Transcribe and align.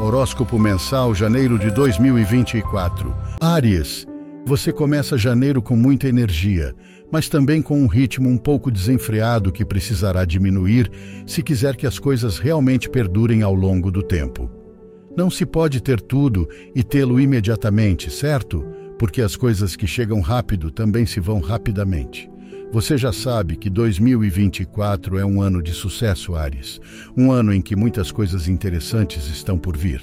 Horóscopo 0.00 0.58
mensal 0.58 1.14
janeiro 1.14 1.56
de 1.56 1.70
2024. 1.70 3.14
Áries, 3.40 4.04
você 4.44 4.72
começa 4.72 5.16
janeiro 5.16 5.62
com 5.62 5.76
muita 5.76 6.08
energia, 6.08 6.74
mas 7.12 7.28
também 7.28 7.62
com 7.62 7.80
um 7.80 7.86
ritmo 7.86 8.28
um 8.28 8.36
pouco 8.36 8.72
desenfreado 8.72 9.52
que 9.52 9.64
precisará 9.64 10.24
diminuir 10.24 10.90
se 11.24 11.44
quiser 11.44 11.76
que 11.76 11.86
as 11.86 11.96
coisas 12.00 12.38
realmente 12.38 12.90
perdurem 12.90 13.42
ao 13.42 13.54
longo 13.54 13.88
do 13.88 14.02
tempo. 14.02 14.50
Não 15.16 15.30
se 15.30 15.46
pode 15.46 15.80
ter 15.80 16.00
tudo 16.00 16.48
e 16.74 16.82
tê-lo 16.82 17.20
imediatamente, 17.20 18.10
certo? 18.10 18.66
Porque 18.98 19.22
as 19.22 19.36
coisas 19.36 19.76
que 19.76 19.86
chegam 19.86 20.20
rápido 20.20 20.72
também 20.72 21.06
se 21.06 21.20
vão 21.20 21.38
rapidamente. 21.38 22.28
Você 22.74 22.98
já 22.98 23.12
sabe 23.12 23.54
que 23.54 23.70
2024 23.70 25.16
é 25.16 25.24
um 25.24 25.40
ano 25.40 25.62
de 25.62 25.72
sucesso, 25.72 26.34
Ares. 26.34 26.80
Um 27.16 27.30
ano 27.30 27.54
em 27.54 27.62
que 27.62 27.76
muitas 27.76 28.10
coisas 28.10 28.48
interessantes 28.48 29.28
estão 29.28 29.56
por 29.56 29.76
vir. 29.76 30.02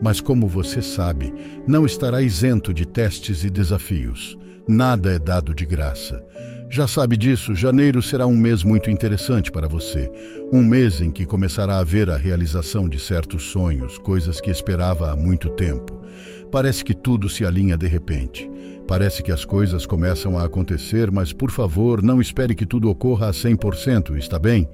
Mas, 0.00 0.20
como 0.20 0.46
você 0.46 0.80
sabe, 0.80 1.34
não 1.66 1.84
estará 1.84 2.22
isento 2.22 2.72
de 2.72 2.86
testes 2.86 3.42
e 3.42 3.50
desafios. 3.50 4.38
Nada 4.68 5.10
é 5.10 5.18
dado 5.18 5.52
de 5.52 5.66
graça. 5.66 6.24
Já 6.70 6.86
sabe 6.86 7.16
disso, 7.16 7.56
janeiro 7.56 8.00
será 8.00 8.24
um 8.24 8.36
mês 8.36 8.62
muito 8.62 8.88
interessante 8.88 9.50
para 9.50 9.66
você. 9.66 10.08
Um 10.52 10.62
mês 10.62 11.00
em 11.00 11.10
que 11.10 11.26
começará 11.26 11.80
a 11.80 11.84
ver 11.84 12.08
a 12.08 12.16
realização 12.16 12.88
de 12.88 13.00
certos 13.00 13.42
sonhos, 13.50 13.98
coisas 13.98 14.40
que 14.40 14.48
esperava 14.48 15.10
há 15.10 15.16
muito 15.16 15.50
tempo. 15.50 16.01
Parece 16.50 16.84
que 16.84 16.94
tudo 16.94 17.28
se 17.28 17.44
alinha 17.44 17.76
de 17.76 17.86
repente. 17.86 18.50
Parece 18.86 19.22
que 19.22 19.32
as 19.32 19.44
coisas 19.44 19.86
começam 19.86 20.38
a 20.38 20.44
acontecer, 20.44 21.10
mas 21.10 21.32
por 21.32 21.50
favor, 21.50 22.02
não 22.02 22.20
espere 22.20 22.54
que 22.54 22.66
tudo 22.66 22.90
ocorra 22.90 23.28
a 23.28 23.32
100%, 23.32 24.16
está 24.16 24.38
bem? 24.38 24.68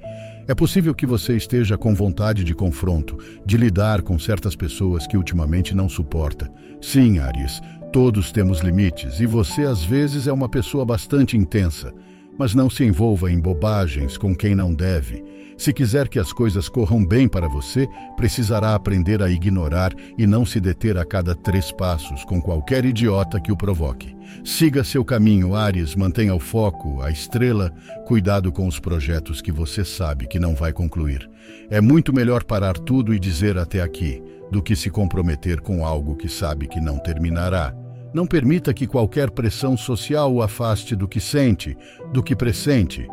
É 0.47 0.55
possível 0.55 0.95
que 0.95 1.05
você 1.05 1.37
esteja 1.37 1.77
com 1.77 1.93
vontade 1.93 2.43
de 2.43 2.55
confronto, 2.55 3.17
de 3.45 3.55
lidar 3.55 4.01
com 4.01 4.17
certas 4.17 4.55
pessoas 4.55 5.05
que 5.05 5.15
ultimamente 5.15 5.75
não 5.75 5.87
suporta. 5.87 6.51
Sim, 6.81 7.19
Aries, 7.19 7.61
todos 7.93 8.31
temos 8.31 8.59
limites 8.61 9.19
e 9.19 9.27
você 9.27 9.61
às 9.61 9.83
vezes 9.83 10.25
é 10.27 10.33
uma 10.33 10.49
pessoa 10.49 10.83
bastante 10.83 11.37
intensa. 11.37 11.93
Mas 12.35 12.55
não 12.55 12.69
se 12.69 12.83
envolva 12.83 13.31
em 13.31 13.39
bobagens 13.39 14.17
com 14.17 14.35
quem 14.35 14.55
não 14.55 14.73
deve. 14.73 15.23
Se 15.59 15.73
quiser 15.73 16.07
que 16.07 16.17
as 16.17 16.31
coisas 16.31 16.69
corram 16.69 17.05
bem 17.05 17.27
para 17.27 17.49
você, 17.49 17.85
precisará 18.15 18.73
aprender 18.73 19.21
a 19.21 19.29
ignorar 19.29 19.93
e 20.17 20.25
não 20.25 20.45
se 20.45 20.57
deter 20.57 20.97
a 20.97 21.03
cada 21.03 21.35
três 21.35 21.69
passos 21.69 22.23
com 22.23 22.41
qualquer 22.41 22.85
idiota 22.85 23.41
que 23.41 23.51
o 23.51 23.57
provoque. 23.57 24.15
Siga 24.41 24.85
seu 24.85 25.03
caminho, 25.03 25.53
Ares, 25.53 25.95
mantenha 25.95 26.33
o 26.33 26.39
foco, 26.39 27.01
a 27.01 27.11
estrela, 27.11 27.73
cuidado 28.07 28.53
com 28.53 28.67
os 28.67 28.79
projetos 28.79 29.41
que 29.41 29.51
você 29.51 29.83
sabe 29.83 30.27
que 30.27 30.39
não 30.39 30.55
vai 30.55 30.71
concluir. 30.71 31.29
É 31.69 31.81
muito 31.81 32.13
melhor 32.13 32.45
parar 32.45 32.75
tudo 32.77 33.13
e 33.13 33.19
dizer 33.19 33.57
até 33.57 33.81
aqui, 33.81 34.23
do 34.49 34.63
que 34.63 34.77
se 34.77 34.89
comprometer 34.89 35.59
com 35.59 35.85
algo 35.85 36.15
que 36.15 36.29
sabe 36.29 36.69
que 36.69 36.79
não 36.79 36.97
terminará. 36.97 37.75
Não 38.13 38.25
permita 38.25 38.73
que 38.73 38.87
qualquer 38.87 39.29
pressão 39.29 39.75
social 39.75 40.33
o 40.33 40.41
afaste 40.41 40.95
do 40.95 41.05
que 41.05 41.19
sente, 41.19 41.75
do 42.13 42.23
que 42.23 42.33
pressente. 42.33 43.05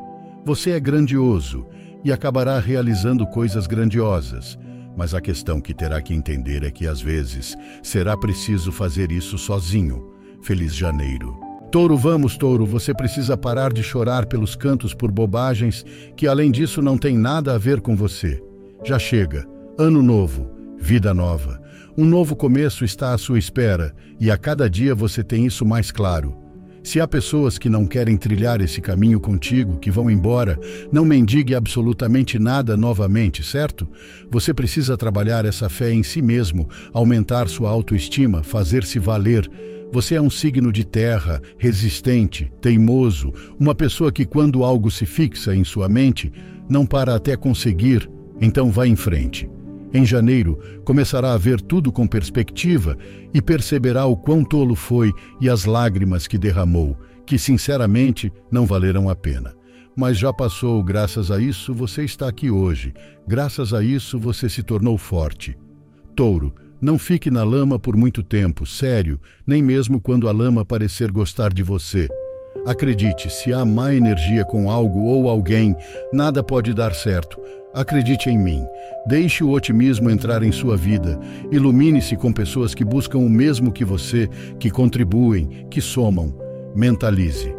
Você 0.44 0.70
é 0.70 0.78
grandioso 0.78 1.66
e 2.06 2.12
acabará 2.12 2.60
realizando 2.60 3.26
coisas 3.26 3.66
grandiosas. 3.66 4.56
Mas 4.96 5.12
a 5.12 5.20
questão 5.20 5.60
que 5.60 5.74
terá 5.74 6.00
que 6.00 6.14
entender 6.14 6.62
é 6.62 6.70
que 6.70 6.86
às 6.86 7.00
vezes 7.00 7.56
será 7.82 8.16
preciso 8.16 8.70
fazer 8.70 9.10
isso 9.10 9.36
sozinho. 9.36 10.14
Feliz 10.40 10.72
janeiro. 10.72 11.36
Touro, 11.72 11.96
vamos, 11.96 12.36
touro, 12.38 12.64
você 12.64 12.94
precisa 12.94 13.36
parar 13.36 13.72
de 13.72 13.82
chorar 13.82 14.24
pelos 14.26 14.54
cantos 14.54 14.94
por 14.94 15.10
bobagens 15.10 15.84
que, 16.16 16.28
além 16.28 16.52
disso, 16.52 16.80
não 16.80 16.96
tem 16.96 17.18
nada 17.18 17.56
a 17.56 17.58
ver 17.58 17.80
com 17.80 17.96
você. 17.96 18.40
Já 18.84 19.00
chega. 19.00 19.44
Ano 19.76 20.00
novo, 20.00 20.48
vida 20.78 21.12
nova. 21.12 21.60
Um 21.98 22.04
novo 22.04 22.36
começo 22.36 22.84
está 22.84 23.14
à 23.14 23.18
sua 23.18 23.36
espera 23.36 23.92
e 24.20 24.30
a 24.30 24.38
cada 24.38 24.70
dia 24.70 24.94
você 24.94 25.24
tem 25.24 25.44
isso 25.44 25.66
mais 25.66 25.90
claro. 25.90 26.45
Se 26.86 27.00
há 27.00 27.08
pessoas 27.08 27.58
que 27.58 27.68
não 27.68 27.84
querem 27.84 28.16
trilhar 28.16 28.60
esse 28.60 28.80
caminho 28.80 29.18
contigo, 29.18 29.76
que 29.76 29.90
vão 29.90 30.08
embora, 30.08 30.56
não 30.92 31.04
mendigue 31.04 31.52
absolutamente 31.52 32.38
nada 32.38 32.76
novamente, 32.76 33.42
certo? 33.42 33.88
Você 34.30 34.54
precisa 34.54 34.96
trabalhar 34.96 35.44
essa 35.44 35.68
fé 35.68 35.92
em 35.92 36.04
si 36.04 36.22
mesmo, 36.22 36.68
aumentar 36.92 37.48
sua 37.48 37.70
autoestima, 37.70 38.44
fazer-se 38.44 39.00
valer. 39.00 39.50
Você 39.92 40.14
é 40.14 40.22
um 40.22 40.30
signo 40.30 40.70
de 40.70 40.84
terra, 40.84 41.42
resistente, 41.58 42.52
teimoso, 42.60 43.34
uma 43.58 43.74
pessoa 43.74 44.12
que, 44.12 44.24
quando 44.24 44.62
algo 44.62 44.88
se 44.88 45.04
fixa 45.04 45.56
em 45.56 45.64
sua 45.64 45.88
mente, 45.88 46.32
não 46.70 46.86
para 46.86 47.16
até 47.16 47.36
conseguir, 47.36 48.08
então 48.40 48.70
vá 48.70 48.86
em 48.86 48.94
frente. 48.94 49.50
Em 49.96 50.04
janeiro, 50.04 50.58
começará 50.84 51.32
a 51.32 51.38
ver 51.38 51.58
tudo 51.58 51.90
com 51.90 52.06
perspectiva 52.06 52.98
e 53.32 53.40
perceberá 53.40 54.04
o 54.04 54.14
quão 54.14 54.44
tolo 54.44 54.74
foi 54.74 55.10
e 55.40 55.48
as 55.48 55.64
lágrimas 55.64 56.26
que 56.26 56.36
derramou, 56.36 56.94
que 57.24 57.38
sinceramente 57.38 58.30
não 58.52 58.66
valeram 58.66 59.08
a 59.08 59.16
pena. 59.16 59.54
Mas 59.96 60.18
já 60.18 60.34
passou, 60.34 60.84
graças 60.84 61.30
a 61.30 61.40
isso 61.40 61.72
você 61.72 62.04
está 62.04 62.28
aqui 62.28 62.50
hoje. 62.50 62.92
Graças 63.26 63.72
a 63.72 63.82
isso 63.82 64.18
você 64.18 64.50
se 64.50 64.62
tornou 64.62 64.98
forte. 64.98 65.56
Touro, 66.14 66.52
não 66.78 66.98
fique 66.98 67.30
na 67.30 67.42
lama 67.42 67.78
por 67.78 67.96
muito 67.96 68.22
tempo, 68.22 68.66
sério, 68.66 69.18
nem 69.46 69.62
mesmo 69.62 69.98
quando 69.98 70.28
a 70.28 70.32
lama 70.32 70.62
parecer 70.62 71.10
gostar 71.10 71.54
de 71.54 71.62
você. 71.62 72.06
Acredite, 72.66 73.32
se 73.32 73.50
há 73.50 73.64
má 73.64 73.94
energia 73.94 74.44
com 74.44 74.70
algo 74.70 75.04
ou 75.04 75.30
alguém, 75.30 75.74
nada 76.12 76.42
pode 76.42 76.74
dar 76.74 76.94
certo. 76.94 77.40
Acredite 77.76 78.30
em 78.30 78.38
mim. 78.38 78.66
Deixe 79.06 79.44
o 79.44 79.50
otimismo 79.50 80.08
entrar 80.08 80.42
em 80.42 80.50
sua 80.50 80.78
vida. 80.78 81.20
Ilumine-se 81.52 82.16
com 82.16 82.32
pessoas 82.32 82.74
que 82.74 82.82
buscam 82.82 83.18
o 83.18 83.28
mesmo 83.28 83.70
que 83.70 83.84
você, 83.84 84.30
que 84.58 84.70
contribuem, 84.70 85.66
que 85.70 85.82
somam. 85.82 86.32
Mentalize. 86.74 87.54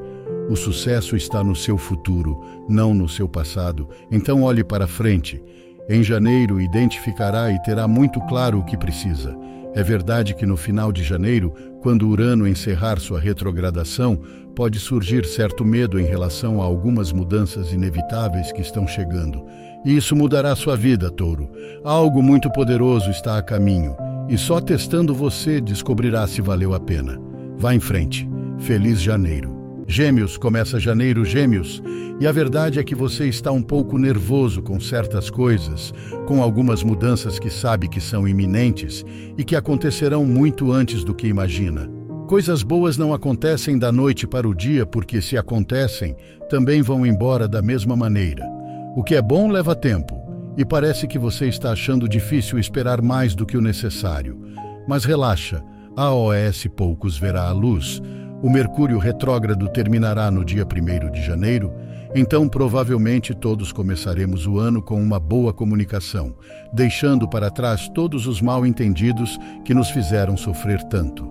O 0.50 0.56
sucesso 0.56 1.16
está 1.16 1.44
no 1.44 1.56
seu 1.56 1.78
futuro, 1.78 2.42
não 2.68 2.96
no 2.96 3.08
seu 3.08 3.30
passado. 3.30 3.88
Então 4.12 4.42
olhe 4.42 4.64
para 4.64 4.88
frente. 4.88 5.40
Em 5.88 6.02
janeiro, 6.02 6.60
identificará 6.60 7.52
e 7.52 7.62
terá 7.62 7.88
muito 7.88 8.20
claro 8.22 8.58
o 8.58 8.66
que 8.66 8.76
precisa. 8.76 9.38
É 9.76 9.84
verdade 9.84 10.34
que 10.34 10.48
no 10.48 10.58
final 10.58 10.92
de 10.92 11.04
janeiro, 11.04 11.54
quando 11.84 12.08
Urano 12.08 12.48
encerrar 12.48 13.00
sua 13.00 13.20
retrogradação, 13.20 14.20
pode 14.56 14.80
surgir 14.80 15.24
certo 15.24 15.64
medo 15.64 16.00
em 16.00 16.06
relação 16.06 16.60
a 16.60 16.66
algumas 16.66 17.12
mudanças 17.12 17.72
inevitáveis 17.72 18.52
que 18.52 18.62
estão 18.62 18.88
chegando. 18.88 19.46
Isso 19.88 20.18
mudará 20.18 20.54
sua 20.54 20.76
vida, 20.76 21.10
touro. 21.10 21.50
Algo 21.82 22.22
muito 22.22 22.52
poderoso 22.52 23.10
está 23.10 23.38
a 23.38 23.42
caminho, 23.42 23.96
e 24.28 24.38
só 24.38 24.60
testando 24.60 25.16
você 25.16 25.62
descobrirá 25.62 26.28
se 26.28 26.42
valeu 26.42 26.74
a 26.74 26.80
pena. 26.80 27.18
Vá 27.58 27.74
em 27.74 27.80
frente. 27.80 28.28
Feliz 28.60 29.02
janeiro. 29.02 29.56
Gêmeos, 29.88 30.36
começa 30.38 30.78
janeiro, 30.78 31.24
Gêmeos, 31.24 31.82
e 32.20 32.28
a 32.28 32.32
verdade 32.34 32.80
é 32.80 32.84
que 32.84 32.94
você 32.94 33.30
está 33.30 33.50
um 33.50 33.62
pouco 33.62 33.98
nervoso 33.98 34.62
com 34.62 34.78
certas 34.78 35.30
coisas, 35.30 35.94
com 36.28 36.44
algumas 36.44 36.84
mudanças 36.84 37.40
que 37.40 37.50
sabe 37.50 37.88
que 37.88 38.02
são 38.02 38.28
iminentes 38.28 39.06
e 39.38 39.44
que 39.46 39.56
acontecerão 39.56 40.26
muito 40.26 40.70
antes 40.70 41.06
do 41.06 41.16
que 41.16 41.28
imagina. 41.28 41.90
Coisas 42.28 42.62
boas 42.62 42.98
não 42.98 43.14
acontecem 43.14 43.80
da 43.80 43.90
noite 43.90 44.28
para 44.28 44.50
o 44.50 44.54
dia, 44.54 44.86
porque 44.86 45.22
se 45.22 45.38
acontecem, 45.38 46.14
também 46.50 46.82
vão 46.82 47.06
embora 47.06 47.48
da 47.48 47.62
mesma 47.62 47.96
maneira. 47.96 48.57
O 48.98 49.04
que 49.04 49.16
é 49.16 49.22
bom 49.22 49.48
leva 49.48 49.74
tempo, 49.74 50.20
e 50.58 50.66
parece 50.66 51.08
que 51.08 51.18
você 51.18 51.48
está 51.48 51.72
achando 51.72 52.10
difícil 52.10 52.60
esperar 52.60 53.02
mais 53.02 53.34
do 53.34 53.46
que 53.46 53.56
o 53.56 53.62
necessário. 53.62 54.42
Mas 54.86 55.06
relaxa, 55.06 55.64
a 55.96 56.12
OS 56.12 56.68
poucos 56.76 57.18
verá 57.18 57.44
a 57.44 57.54
luz 57.54 58.02
o 58.40 58.52
Mercúrio 58.52 59.00
retrógrado 59.00 59.68
terminará 59.68 60.30
no 60.30 60.46
dia 60.46 60.64
1 60.64 61.12
de 61.12 61.26
janeiro, 61.26 61.74
então 62.14 62.48
provavelmente 62.48 63.34
todos 63.34 63.72
começaremos 63.72 64.46
o 64.46 64.60
ano 64.60 64.80
com 64.80 65.02
uma 65.02 65.20
boa 65.20 65.52
comunicação, 65.52 66.36
deixando 66.72 67.28
para 67.28 67.50
trás 67.50 67.90
todos 67.90 68.28
os 68.28 68.40
mal-entendidos 68.40 69.40
que 69.66 69.74
nos 69.74 69.90
fizeram 69.90 70.38
sofrer 70.38 70.84
tanto. 70.84 71.28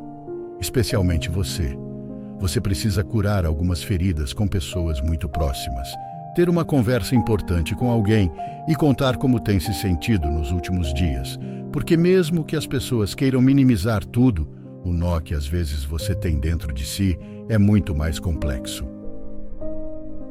Especialmente 0.61 1.31
você. 1.31 1.79
Você 2.41 2.61
precisa 2.61 3.05
curar 3.05 3.47
algumas 3.47 3.85
feridas 3.85 4.33
com 4.33 4.49
pessoas 4.49 5.01
muito 5.01 5.29
próximas, 5.29 5.89
ter 6.37 6.51
uma 6.51 6.67
conversa 6.67 7.17
importante 7.17 7.75
com 7.75 7.91
alguém 7.91 8.31
e 8.69 8.75
contar 8.75 9.17
como 9.17 9.41
tem 9.41 9.59
se 9.59 9.73
sentido 9.73 10.29
nos 10.29 10.53
últimos 10.53 10.93
dias, 10.93 11.39
porque 11.73 11.97
mesmo 11.97 12.45
que 12.45 12.55
as 12.55 12.67
pessoas 12.67 13.15
queiram 13.15 13.41
minimizar 13.41 14.05
tudo, 14.05 14.47
o 14.85 14.93
nó 14.93 15.19
que 15.19 15.33
às 15.33 15.47
vezes 15.47 15.83
você 15.83 16.15
tem 16.15 16.39
dentro 16.39 16.75
de 16.75 16.85
si 16.85 17.19
é 17.49 17.57
muito 17.57 17.95
mais 17.95 18.19
complexo. 18.19 18.85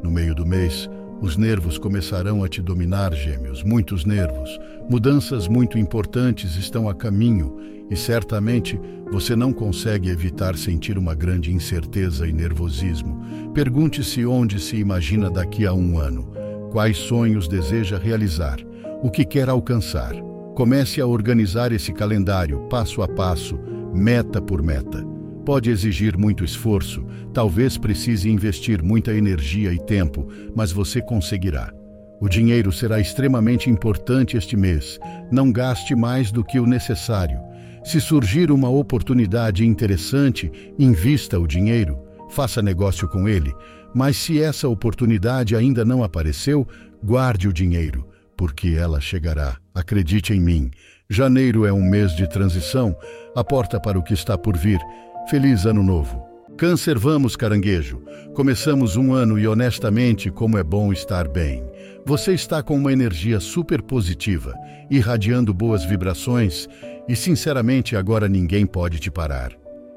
No 0.04 0.12
meio 0.12 0.36
do 0.36 0.46
mês, 0.46 0.88
os 1.26 1.38
nervos 1.38 1.80
começarão 1.80 2.44
a 2.44 2.48
te 2.48 2.62
dominar, 2.62 3.12
gêmeos, 3.12 3.64
muitos 3.64 4.06
nervos. 4.06 4.60
Mudanças 4.88 5.48
muito 5.48 5.76
importantes 5.76 6.56
estão 6.56 6.88
a 6.88 6.94
caminho 6.94 7.58
e 7.90 7.96
certamente 7.96 8.80
você 9.12 9.36
não 9.36 9.52
consegue 9.52 10.10
evitar 10.10 10.56
sentir 10.56 11.00
uma 11.00 11.16
grande 11.16 11.52
incerteza 11.52 12.28
e 12.28 12.32
nervosismo. 12.32 13.20
Pergunte-se 13.56 14.24
onde 14.24 14.60
se 14.60 14.78
imagina 14.78 15.28
daqui 15.28 15.66
a 15.66 15.74
um 15.74 15.98
ano, 15.98 16.32
quais 16.72 16.98
sonhos 16.98 17.48
deseja 17.48 17.98
realizar, 17.98 18.60
o 19.02 19.10
que 19.10 19.26
quer 19.26 19.50
alcançar. 19.50 20.14
Comece 20.54 21.02
a 21.02 21.08
organizar 21.08 21.72
esse 21.72 21.92
calendário 21.92 22.68
passo 22.70 23.02
a 23.02 23.08
passo, 23.08 23.60
meta 23.96 24.40
por 24.40 24.62
meta. 24.62 25.15
Pode 25.46 25.70
exigir 25.70 26.18
muito 26.18 26.44
esforço, 26.44 27.06
talvez 27.32 27.78
precise 27.78 28.28
investir 28.30 28.82
muita 28.82 29.14
energia 29.14 29.72
e 29.72 29.78
tempo, 29.78 30.28
mas 30.56 30.72
você 30.72 31.02
conseguirá. 31.02 31.72
O 32.20 32.28
dinheiro 32.28 32.72
será 32.72 33.00
extremamente 33.00 33.70
importante 33.70 34.38
este 34.38 34.58
mês. 34.58 34.98
Não 35.32 35.52
gaste 35.52 35.94
mais 35.94 36.32
do 36.32 36.44
que 36.44 36.60
o 36.60 36.66
necessário. 36.66 37.40
Se 37.84 38.02
surgir 38.02 38.50
uma 38.50 38.70
oportunidade 38.70 39.64
interessante, 39.64 40.52
invista 40.80 41.40
o 41.40 41.46
dinheiro, 41.46 42.00
faça 42.30 42.62
negócio 42.62 43.08
com 43.08 43.28
ele. 43.28 43.54
Mas 43.94 44.18
se 44.18 44.42
essa 44.42 44.68
oportunidade 44.68 45.56
ainda 45.56 45.86
não 45.86 46.04
apareceu, 46.04 46.68
guarde 47.04 47.48
o 47.48 47.54
dinheiro, 47.54 48.08
porque 48.36 48.70
ela 48.70 49.00
chegará. 49.00 49.58
Acredite 49.76 50.34
em 50.34 50.42
mim. 50.42 50.72
Janeiro 51.08 51.66
é 51.66 51.72
um 51.72 51.88
mês 51.88 52.16
de 52.16 52.28
transição, 52.28 52.98
a 53.36 53.44
porta 53.44 53.80
para 53.80 54.00
o 54.00 54.04
que 54.04 54.16
está 54.16 54.36
por 54.36 54.58
vir. 54.58 54.80
Feliz 55.28 55.66
Ano 55.66 55.82
Novo. 55.82 56.24
Câncer, 56.56 57.00
vamos, 57.00 57.36
caranguejo. 57.36 58.00
Começamos 58.36 58.96
um 58.96 59.12
ano 59.12 59.40
e 59.40 59.48
honestamente, 59.48 60.30
como 60.30 60.56
é 60.56 60.64
bom 60.64 60.94
estar 60.94 61.28
bem. 61.28 61.64
Você 62.06 62.34
está 62.34 62.62
com 62.62 62.76
uma 62.76 62.94
energia 62.94 63.40
super 63.40 63.82
positiva, 63.82 64.54
irradiando 64.88 65.52
boas 65.52 65.84
vibrações 65.84 66.70
e, 67.10 67.16
sinceramente, 67.16 67.96
agora 67.96 68.30
ninguém 68.30 68.68
pode 68.68 69.00
te 69.00 69.10
parar. 69.10 69.54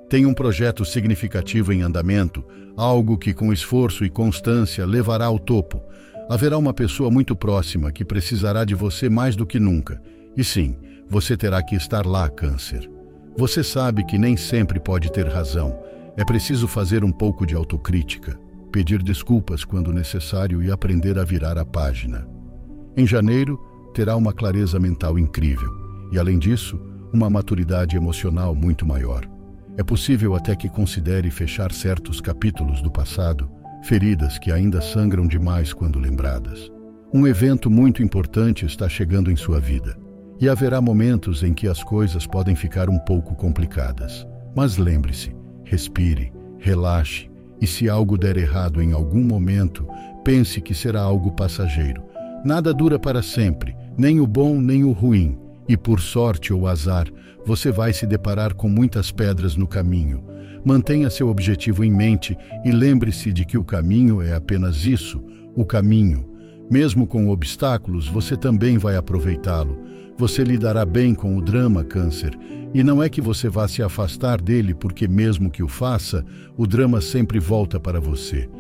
Tem 0.09 0.25
um 0.25 0.33
projeto 0.33 0.83
significativo 0.83 1.75
em 1.75 1.83
andamento, 1.83 2.43
algo 2.75 3.19
que, 3.19 3.35
com 3.35 3.53
esforço 3.53 4.07
e 4.07 4.11
constância, 4.11 4.87
levará 4.87 5.27
ao 5.27 5.39
topo. 5.39 5.83
Haverá 6.31 6.57
uma 6.57 6.73
pessoa 6.73 7.11
muito 7.11 7.37
próxima 7.37 7.93
que 7.93 8.03
precisará 8.03 8.65
de 8.65 8.75
você 8.75 9.11
mais 9.11 9.37
do 9.37 9.45
que 9.45 9.61
nunca. 9.61 10.01
E 10.35 10.43
sim, 10.43 10.75
você 11.07 11.37
terá 11.37 11.63
que 11.63 11.77
estar 11.77 12.07
lá, 12.07 12.31
Câncer. 12.31 12.98
Você 13.39 13.63
sabe 13.63 14.05
que 14.05 14.19
nem 14.19 14.37
sempre 14.37 14.81
pode 14.81 15.13
ter 15.13 15.29
razão. 15.29 15.79
É 16.17 16.25
preciso 16.25 16.67
fazer 16.67 17.05
um 17.05 17.13
pouco 17.13 17.47
de 17.47 17.55
autocrítica, 17.55 18.37
pedir 18.73 19.01
desculpas 19.01 19.65
quando 19.65 19.93
necessário 19.93 20.61
e 20.61 20.73
aprender 20.73 21.17
a 21.21 21.23
virar 21.23 21.57
a 21.57 21.65
página. 21.65 22.29
Em 22.97 23.07
janeiro, 23.07 23.57
terá 23.95 24.17
uma 24.17 24.33
clareza 24.33 24.81
mental 24.81 25.17
incrível 25.17 25.71
e, 26.11 26.19
além 26.19 26.37
disso, 26.37 26.81
uma 27.13 27.31
maturidade 27.31 27.97
emocional 27.97 28.57
muito 28.57 28.85
maior. 28.85 29.25
É 29.77 29.85
possível 29.85 30.35
até 30.35 30.57
que 30.57 30.69
considere 30.69 31.31
fechar 31.31 31.71
certos 31.71 32.21
capítulos 32.21 32.83
do 32.83 32.91
passado, 32.91 33.49
feridas 33.85 34.37
que 34.37 34.51
ainda 34.51 34.81
sangram 34.81 35.29
demais 35.29 35.73
quando 35.73 36.01
lembradas. 36.01 36.73
Um 37.15 37.25
evento 37.25 37.71
muito 37.71 38.03
importante 38.03 38.67
está 38.67 38.89
chegando 38.89 39.31
em 39.31 39.37
sua 39.37 39.61
vida 39.61 40.08
e 40.41 40.49
haverá 40.49 40.81
momentos 40.81 41.43
em 41.43 41.53
que 41.53 41.67
as 41.67 41.83
coisas 41.83 42.27
podem 42.27 42.55
ficar 42.55 42.89
um 42.89 42.99
pouco 42.99 43.35
complicadas. 43.35 44.27
Mas 44.55 44.77
lembre-se, 44.77 45.35
respire, 45.65 46.33
relaxe 46.59 47.29
e 47.61 47.67
se 47.67 47.89
algo 47.89 48.17
der 48.17 48.37
errado 48.37 48.81
em 48.81 48.93
algum 48.93 49.23
momento, 49.23 49.87
pense 50.25 50.61
que 50.61 50.75
será 50.75 51.01
algo 51.01 51.33
passageiro. 51.33 52.03
Nada 52.45 52.73
dura 52.73 52.99
para 52.99 53.23
sempre, 53.23 53.77
nem 53.97 54.21
o 54.21 54.27
bom 54.27 54.61
nem 54.61 54.85
o 54.85 54.93
ruim, 54.93 55.37
e 55.69 55.77
por 55.77 56.01
sorte 56.01 56.53
ou 56.53 56.67
azar, 56.69 57.09
você 57.45 57.71
vai 57.71 57.93
se 57.93 58.07
deparar 58.07 58.55
com 58.55 58.69
muitas 58.69 59.11
pedras 59.11 59.57
no 59.57 59.67
caminho. 59.67 60.23
Mantenha 60.65 61.11
seu 61.11 61.29
objetivo 61.29 61.85
em 61.85 61.91
mente 61.91 62.37
e 62.65 62.71
lembre-se 62.71 63.33
de 63.33 63.45
que 63.45 63.59
o 63.59 63.65
caminho 63.65 64.23
é 64.23 64.35
apenas 64.35 64.85
isso, 64.85 65.23
o 65.55 65.65
caminho. 65.65 66.29
Mesmo 66.71 67.07
com 67.07 67.29
obstáculos, 67.29 68.07
você 68.07 68.37
também 68.37 68.77
vai 68.77 68.97
aproveitá-lo. 68.97 69.79
Você 70.19 70.43
lidará 70.43 70.85
bem 70.85 71.15
com 71.15 71.37
o 71.37 71.41
drama, 71.41 71.85
Câncer, 71.85 72.37
e 72.75 72.83
não 72.83 73.01
é 73.01 73.09
que 73.09 73.21
você 73.21 73.49
vá 73.49 73.69
se 73.69 73.85
afastar 73.85 74.43
dele, 74.43 74.75
porque, 74.75 75.07
mesmo 75.07 75.49
que 75.49 75.63
o 75.63 75.69
faça, 75.69 76.25
o 76.57 76.67
drama 76.67 77.01
sempre 77.01 77.39
volta 77.39 77.79
para 77.79 78.01
você. 78.01 78.51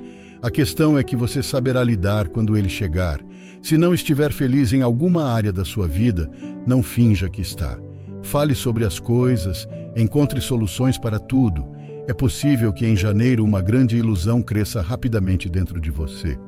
A 0.40 0.52
questão 0.52 0.96
é 0.96 1.02
que 1.02 1.16
você 1.16 1.42
saberá 1.42 1.82
lidar 1.82 2.28
quando 2.28 2.56
ele 2.56 2.68
chegar. 2.68 3.18
Se 3.60 3.76
não 3.76 3.92
estiver 3.92 4.32
feliz 4.32 4.72
em 4.72 4.82
alguma 4.82 5.24
área 5.24 5.52
da 5.52 5.64
sua 5.64 5.88
vida, 5.88 6.30
não 6.64 6.80
finja 6.80 7.28
que 7.28 7.42
está. 7.42 7.76
Fale 8.22 8.54
sobre 8.54 8.84
as 8.84 9.00
coisas, 9.00 9.66
encontre 9.96 10.40
soluções 10.40 10.96
para 10.96 11.18
tudo. 11.18 11.66
É 12.06 12.14
possível 12.14 12.72
que 12.72 12.86
em 12.86 12.94
janeiro 12.94 13.44
uma 13.44 13.60
grande 13.60 13.96
ilusão 13.96 14.40
cresça 14.42 14.80
rapidamente 14.80 15.48
dentro 15.48 15.80
de 15.80 15.90
você 15.90 16.38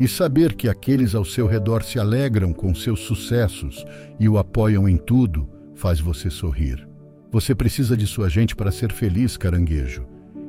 e 0.00 0.08
saber 0.08 0.54
que 0.54 0.66
aqueles 0.66 1.14
ao 1.14 1.24
seu 1.26 1.46
redor 1.46 1.82
se 1.82 1.98
alegram 1.98 2.54
com 2.54 2.74
seus 2.74 3.00
sucessos 3.00 3.84
e 4.18 4.26
o 4.28 4.38
apoiam 4.38 4.88
em 4.88 4.96
tudo 4.96 5.46
faz 5.74 6.00
você 6.00 6.30
sorrir. 6.30 6.88
Você 7.30 7.54
precisa 7.54 7.96
de 7.96 8.06
sua 8.06 8.28
gente 8.28 8.56
para 8.56 8.72
ser 8.72 8.90
feliz, 8.92 9.36
caranguejo, 9.36 10.06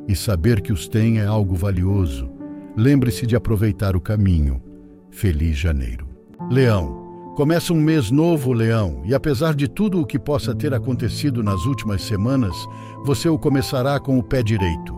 e 0.07 0.15
saber 0.15 0.61
que 0.61 0.71
os 0.71 0.87
tem 0.87 1.19
é 1.19 1.25
algo 1.25 1.53
valioso. 1.53 2.31
Lembre-se 2.75 3.27
de 3.27 3.35
aproveitar 3.35 3.95
o 3.95 4.01
caminho. 4.01 4.63
Feliz 5.11 5.57
Janeiro. 5.57 6.07
Leão. 6.49 7.01
Começa 7.35 7.73
um 7.73 7.79
mês 7.79 8.11
novo, 8.11 8.51
Leão, 8.51 9.03
e 9.05 9.13
apesar 9.13 9.53
de 9.55 9.67
tudo 9.67 10.01
o 10.01 10.05
que 10.05 10.19
possa 10.19 10.53
ter 10.53 10.73
acontecido 10.73 11.41
nas 11.41 11.65
últimas 11.65 12.01
semanas, 12.01 12.53
você 13.05 13.29
o 13.29 13.37
começará 13.37 13.99
com 13.99 14.17
o 14.19 14.23
pé 14.23 14.43
direito. 14.43 14.93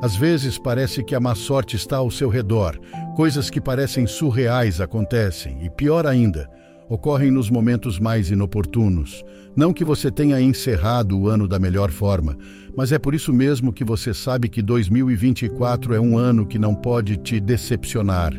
Às 0.00 0.14
vezes 0.14 0.58
parece 0.58 1.02
que 1.02 1.14
a 1.14 1.20
má 1.20 1.34
sorte 1.34 1.74
está 1.74 1.96
ao 1.96 2.10
seu 2.10 2.28
redor, 2.28 2.78
coisas 3.16 3.48
que 3.48 3.62
parecem 3.62 4.06
surreais 4.06 4.78
acontecem, 4.78 5.56
e 5.64 5.70
pior 5.70 6.06
ainda, 6.06 6.50
ocorrem 6.86 7.30
nos 7.30 7.48
momentos 7.48 7.98
mais 7.98 8.30
inoportunos. 8.30 9.24
Não 9.56 9.72
que 9.72 9.86
você 9.86 10.10
tenha 10.10 10.38
encerrado 10.38 11.18
o 11.18 11.26
ano 11.26 11.48
da 11.48 11.58
melhor 11.58 11.90
forma, 11.90 12.36
mas 12.76 12.92
é 12.92 12.98
por 12.98 13.14
isso 13.14 13.32
mesmo 13.32 13.72
que 13.72 13.82
você 13.82 14.12
sabe 14.12 14.50
que 14.50 14.60
2024 14.60 15.94
é 15.94 16.00
um 16.00 16.18
ano 16.18 16.44
que 16.44 16.58
não 16.58 16.74
pode 16.74 17.16
te 17.16 17.40
decepcionar. 17.40 18.34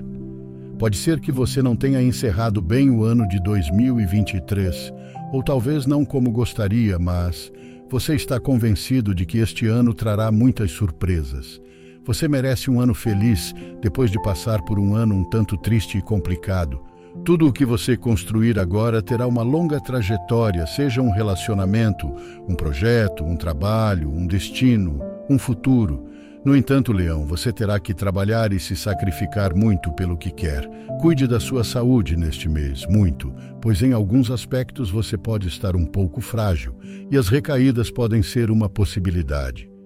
Pode 0.78 0.96
ser 0.96 1.20
que 1.20 1.32
você 1.32 1.60
não 1.60 1.76
tenha 1.76 2.00
encerrado 2.00 2.62
bem 2.62 2.92
o 2.92 3.04
ano 3.04 3.28
de 3.28 3.42
2023, 3.42 4.94
ou 5.34 5.42
talvez 5.42 5.88
não 5.88 6.06
como 6.06 6.30
gostaria, 6.30 7.00
mas 7.00 7.52
você 7.90 8.14
está 8.14 8.40
convencido 8.40 9.16
de 9.16 9.26
que 9.26 9.40
este 9.40 9.66
ano 9.66 9.92
trará 9.92 10.32
muitas 10.32 10.70
surpresas. 10.70 11.60
Você 12.08 12.26
merece 12.26 12.72
um 12.72 12.80
ano 12.80 12.94
feliz 12.94 13.54
depois 13.82 14.10
de 14.10 14.22
passar 14.22 14.62
por 14.62 14.80
um 14.80 14.96
ano 14.96 15.14
um 15.14 15.30
tanto 15.30 15.58
triste 15.58 15.98
e 15.98 16.02
complicado. 16.02 16.82
Tudo 17.26 17.46
o 17.46 17.52
que 17.52 17.66
você 17.66 17.98
construir 17.98 18.58
agora 18.58 19.02
terá 19.02 19.28
uma 19.28 19.44
longa 19.44 19.78
trajetória, 19.82 20.66
seja 20.66 21.02
um 21.02 21.12
relacionamento, 21.12 22.08
um 22.48 22.56
projeto, 22.56 23.26
um 23.26 23.36
trabalho, 23.36 24.10
um 24.10 24.26
destino, 24.26 25.02
um 25.30 25.38
futuro. 25.38 26.06
No 26.46 26.56
entanto, 26.56 26.94
Leão, 26.94 27.26
você 27.26 27.52
terá 27.52 27.78
que 27.78 27.94
trabalhar 27.94 28.54
e 28.54 28.60
se 28.60 28.74
sacrificar 28.74 29.54
muito 29.54 29.92
pelo 29.92 30.16
que 30.16 30.32
quer. 30.32 30.66
Cuide 31.02 31.28
da 31.28 31.42
sua 31.42 31.66
saúde 31.66 32.16
neste 32.16 32.48
mês, 32.48 32.86
muito, 32.88 33.34
pois 33.62 33.82
em 33.82 33.92
alguns 33.92 34.32
aspectos 34.32 34.90
você 34.90 35.18
pode 35.18 35.50
estar 35.50 35.76
um 35.76 35.86
pouco 35.86 36.22
frágil 36.22 36.74
e 37.12 37.18
as 37.18 37.28
recaídas 37.28 37.92
podem 37.92 38.24
ser 38.24 38.50
uma 38.50 38.70
possibilidade. 38.70 39.77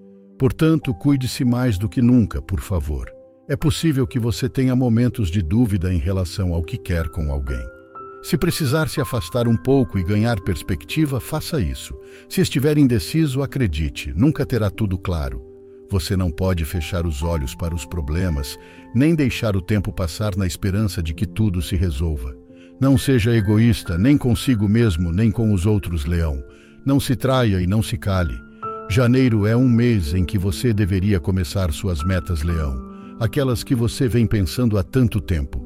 Portanto, 0.41 0.91
cuide-se 0.91 1.45
mais 1.45 1.77
do 1.77 1.88
que 1.88 2.01
nunca, 2.01 2.41
por 2.41 2.62
favor. 2.62 3.13
É 3.48 3.55
possível 3.55 4.07
que 4.07 4.17
você 4.17 4.50
tenha 4.50 4.75
momentos 4.75 5.29
de 5.29 5.39
dúvida 5.39 5.93
em 5.93 6.00
relação 6.00 6.51
ao 6.51 6.63
que 6.63 6.79
quer 6.79 7.10
com 7.10 7.31
alguém. 7.31 7.63
Se 8.24 8.36
precisar 8.36 8.89
se 8.89 9.00
afastar 9.00 9.48
um 9.48 9.55
pouco 9.55 10.00
e 10.00 10.03
ganhar 10.03 10.41
perspectiva, 10.41 11.19
faça 11.19 11.62
isso. 11.62 11.95
Se 12.27 12.41
estiver 12.41 12.79
indeciso, 12.79 13.43
acredite, 13.43 14.12
nunca 14.15 14.43
terá 14.43 14.71
tudo 14.71 14.98
claro. 14.98 15.45
Você 15.91 16.17
não 16.17 16.31
pode 16.31 16.65
fechar 16.65 17.05
os 17.05 17.21
olhos 17.21 17.53
para 17.53 17.75
os 17.75 17.86
problemas, 17.86 18.57
nem 18.95 19.13
deixar 19.13 19.55
o 19.55 19.62
tempo 19.62 19.93
passar 19.93 20.36
na 20.36 20.48
esperança 20.48 21.03
de 21.03 21.13
que 21.13 21.27
tudo 21.27 21.62
se 21.62 21.75
resolva. 21.75 22.36
Não 22.79 22.98
seja 22.98 23.38
egoísta, 23.38 23.95
nem 23.95 24.17
consigo 24.17 24.67
mesmo, 24.67 25.12
nem 25.12 25.29
com 25.29 25.53
os 25.53 25.67
outros, 25.67 26.05
leão. 26.05 26.43
Não 26.83 27.00
se 27.00 27.15
traia 27.15 27.62
e 27.62 27.67
não 27.67 27.83
se 27.83 27.95
cale. 27.95 28.50
Janeiro 28.91 29.48
é 29.48 29.55
um 29.55 29.69
mês 29.69 30.13
em 30.13 30.25
que 30.25 30.38
você 30.38 30.74
deveria 30.74 31.17
começar 31.17 31.71
suas 31.71 32.03
metas, 32.03 32.43
leão, 32.43 32.75
aquelas 33.21 33.63
que 33.63 33.74
você 33.74 34.05
vem 34.05 34.25
pensando 34.25 34.77
há 34.77 34.83
tanto 34.83 35.21
tempo. 35.21 35.65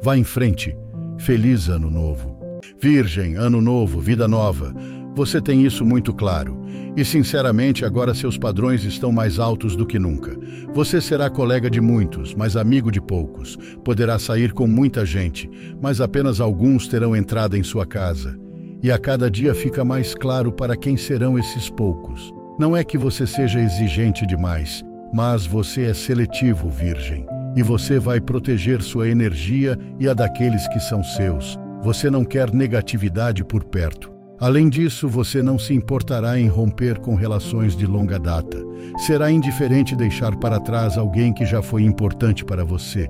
Vá 0.00 0.16
em 0.16 0.22
frente. 0.22 0.72
Feliz 1.18 1.68
Ano 1.68 1.90
Novo. 1.90 2.38
Virgem, 2.80 3.34
Ano 3.34 3.60
Novo, 3.60 3.98
Vida 3.98 4.28
Nova. 4.28 4.72
Você 5.16 5.40
tem 5.40 5.66
isso 5.66 5.84
muito 5.84 6.14
claro. 6.14 6.62
E, 6.96 7.04
sinceramente, 7.04 7.84
agora 7.84 8.14
seus 8.14 8.38
padrões 8.38 8.84
estão 8.84 9.10
mais 9.10 9.40
altos 9.40 9.74
do 9.74 9.84
que 9.84 9.98
nunca. 9.98 10.38
Você 10.72 11.00
será 11.00 11.28
colega 11.28 11.68
de 11.68 11.80
muitos, 11.80 12.36
mas 12.36 12.56
amigo 12.56 12.92
de 12.92 13.00
poucos. 13.00 13.58
Poderá 13.84 14.16
sair 14.16 14.52
com 14.52 14.68
muita 14.68 15.04
gente, 15.04 15.50
mas 15.82 16.00
apenas 16.00 16.40
alguns 16.40 16.86
terão 16.86 17.16
entrada 17.16 17.58
em 17.58 17.64
sua 17.64 17.84
casa. 17.84 18.38
E 18.80 18.92
a 18.92 18.96
cada 18.96 19.28
dia 19.28 19.56
fica 19.56 19.84
mais 19.84 20.14
claro 20.14 20.52
para 20.52 20.76
quem 20.76 20.96
serão 20.96 21.36
esses 21.36 21.68
poucos. 21.68 22.32
Não 22.60 22.76
é 22.76 22.84
que 22.84 22.98
você 22.98 23.26
seja 23.26 23.58
exigente 23.58 24.26
demais, 24.26 24.84
mas 25.14 25.46
você 25.46 25.84
é 25.86 25.94
seletivo, 25.94 26.68
Virgem. 26.68 27.24
E 27.56 27.62
você 27.62 27.98
vai 27.98 28.20
proteger 28.20 28.82
sua 28.82 29.08
energia 29.08 29.78
e 29.98 30.06
a 30.06 30.12
daqueles 30.12 30.68
que 30.68 30.78
são 30.78 31.02
seus. 31.02 31.58
Você 31.82 32.10
não 32.10 32.22
quer 32.22 32.52
negatividade 32.52 33.42
por 33.42 33.64
perto. 33.64 34.12
Além 34.38 34.68
disso, 34.68 35.08
você 35.08 35.42
não 35.42 35.58
se 35.58 35.72
importará 35.72 36.38
em 36.38 36.48
romper 36.48 36.98
com 36.98 37.14
relações 37.14 37.74
de 37.74 37.86
longa 37.86 38.18
data. 38.18 38.58
Será 39.06 39.30
indiferente 39.30 39.96
deixar 39.96 40.36
para 40.36 40.60
trás 40.60 40.98
alguém 40.98 41.32
que 41.32 41.46
já 41.46 41.62
foi 41.62 41.82
importante 41.84 42.44
para 42.44 42.62
você. 42.62 43.08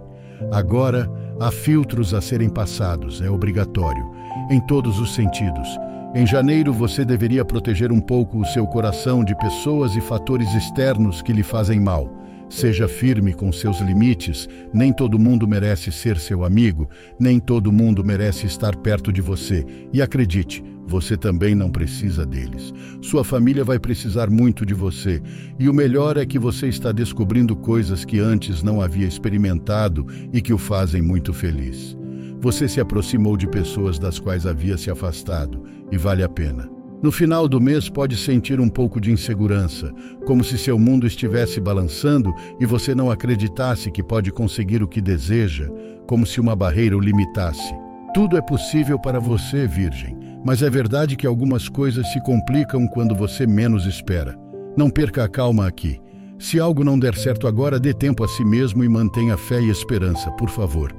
Agora, 0.53 1.11
há 1.41 1.51
filtros 1.51 2.15
a 2.15 2.21
serem 2.21 2.49
passados, 2.49 3.21
é 3.21 3.29
obrigatório, 3.29 4.13
em 4.49 4.65
todos 4.69 5.01
os 5.01 5.13
sentidos. 5.13 5.69
Em 6.13 6.27
janeiro, 6.27 6.73
você 6.73 7.05
deveria 7.05 7.45
proteger 7.45 7.93
um 7.93 8.01
pouco 8.01 8.41
o 8.41 8.45
seu 8.45 8.67
coração 8.67 9.23
de 9.23 9.33
pessoas 9.37 9.95
e 9.95 10.01
fatores 10.01 10.53
externos 10.55 11.23
que 11.23 11.33
lhe 11.33 11.45
fazem 11.45 11.79
mal. 11.79 12.13
Seja 12.49 12.89
firme 12.89 13.33
com 13.33 13.53
seus 13.53 13.79
limites. 13.81 14.49
Nem 14.75 14.93
todo 14.93 15.21
mundo 15.21 15.47
merece 15.47 15.93
ser 15.93 16.19
seu 16.19 16.45
amigo, 16.45 16.89
nem 17.17 17.39
todo 17.39 17.71
mundo 17.71 18.05
merece 18.05 18.45
estar 18.45 18.75
perto 18.75 19.13
de 19.13 19.21
você. 19.21 19.65
E 19.93 20.03
acredite, 20.03 20.65
você 20.85 21.17
também 21.17 21.55
não 21.55 21.71
precisa 21.71 22.27
deles. 22.27 22.75
Sua 23.01 23.23
família 23.23 23.63
vai 23.63 23.79
precisar 23.79 24.29
muito 24.29 24.67
de 24.67 24.75
você. 24.75 25.23
E 25.61 25.69
o 25.69 25.73
melhor 25.73 26.17
é 26.17 26.27
que 26.27 26.41
você 26.41 26.67
está 26.67 26.91
descobrindo 26.91 27.55
coisas 27.55 28.05
que 28.05 28.19
antes 28.19 28.65
não 28.65 28.83
havia 28.83 29.07
experimentado 29.07 30.05
e 30.33 30.43
que 30.43 30.53
o 30.53 30.59
fazem 30.59 31.01
muito 31.01 31.33
feliz. 31.33 31.97
Você 32.41 32.67
se 32.67 32.81
aproximou 32.81 33.37
de 33.37 33.47
pessoas 33.47 33.99
das 33.99 34.19
quais 34.19 34.45
havia 34.45 34.77
se 34.77 34.91
afastado 34.91 35.63
e 35.91 35.97
vale 35.97 36.23
a 36.23 36.29
pena. 36.29 36.69
No 37.03 37.11
final 37.11 37.49
do 37.49 37.59
mês 37.59 37.89
pode 37.89 38.15
sentir 38.15 38.61
um 38.61 38.69
pouco 38.69 39.01
de 39.01 39.11
insegurança, 39.11 39.91
como 40.27 40.45
se 40.45 40.59
seu 40.59 40.79
mundo 40.79 41.07
estivesse 41.07 41.59
balançando 41.59 42.35
e 42.61 42.67
você 42.67 42.95
não 42.95 43.11
acreditasse 43.11 43.91
que 43.91 44.03
pode 44.03 44.31
conseguir 44.31 44.83
o 44.83 44.89
que 44.89 45.01
deseja, 45.01 45.67
como 46.07 46.27
se 46.27 46.41
uma 46.41 46.55
barreira 46.55 46.95
o 46.95 47.01
limitasse. 47.01 47.75
Tudo 48.13 48.37
é 48.37 48.43
possível 48.43 48.99
para 48.99 49.19
você, 49.19 49.67
Virgem, 49.67 50.15
mas 50.45 50.63
é 50.63 50.69
verdade 50.69 51.17
que 51.17 51.27
algumas 51.27 51.71
coisas 51.71 52.07
se 52.13 52.23
complicam 52.23 52.87
quando 52.89 53.15
você 53.15 53.47
menos 53.47 53.87
espera. 53.87 54.37
Não 54.77 54.91
perca 54.91 55.25
a 55.25 55.29
calma 55.29 55.67
aqui. 55.67 55.99
Se 56.39 56.61
algo 56.61 56.85
não 56.85 56.99
der 56.99 57.15
certo 57.15 57.47
agora, 57.47 57.81
dê 57.81 57.95
tempo 57.95 58.25
a 58.25 58.29
si 58.29 58.45
mesmo 58.45 58.85
e 58.85 58.89
mantenha 58.89 59.39
fé 59.39 59.61
e 59.61 59.71
esperança, 59.71 60.31
por 60.33 60.51
favor. 60.51 60.95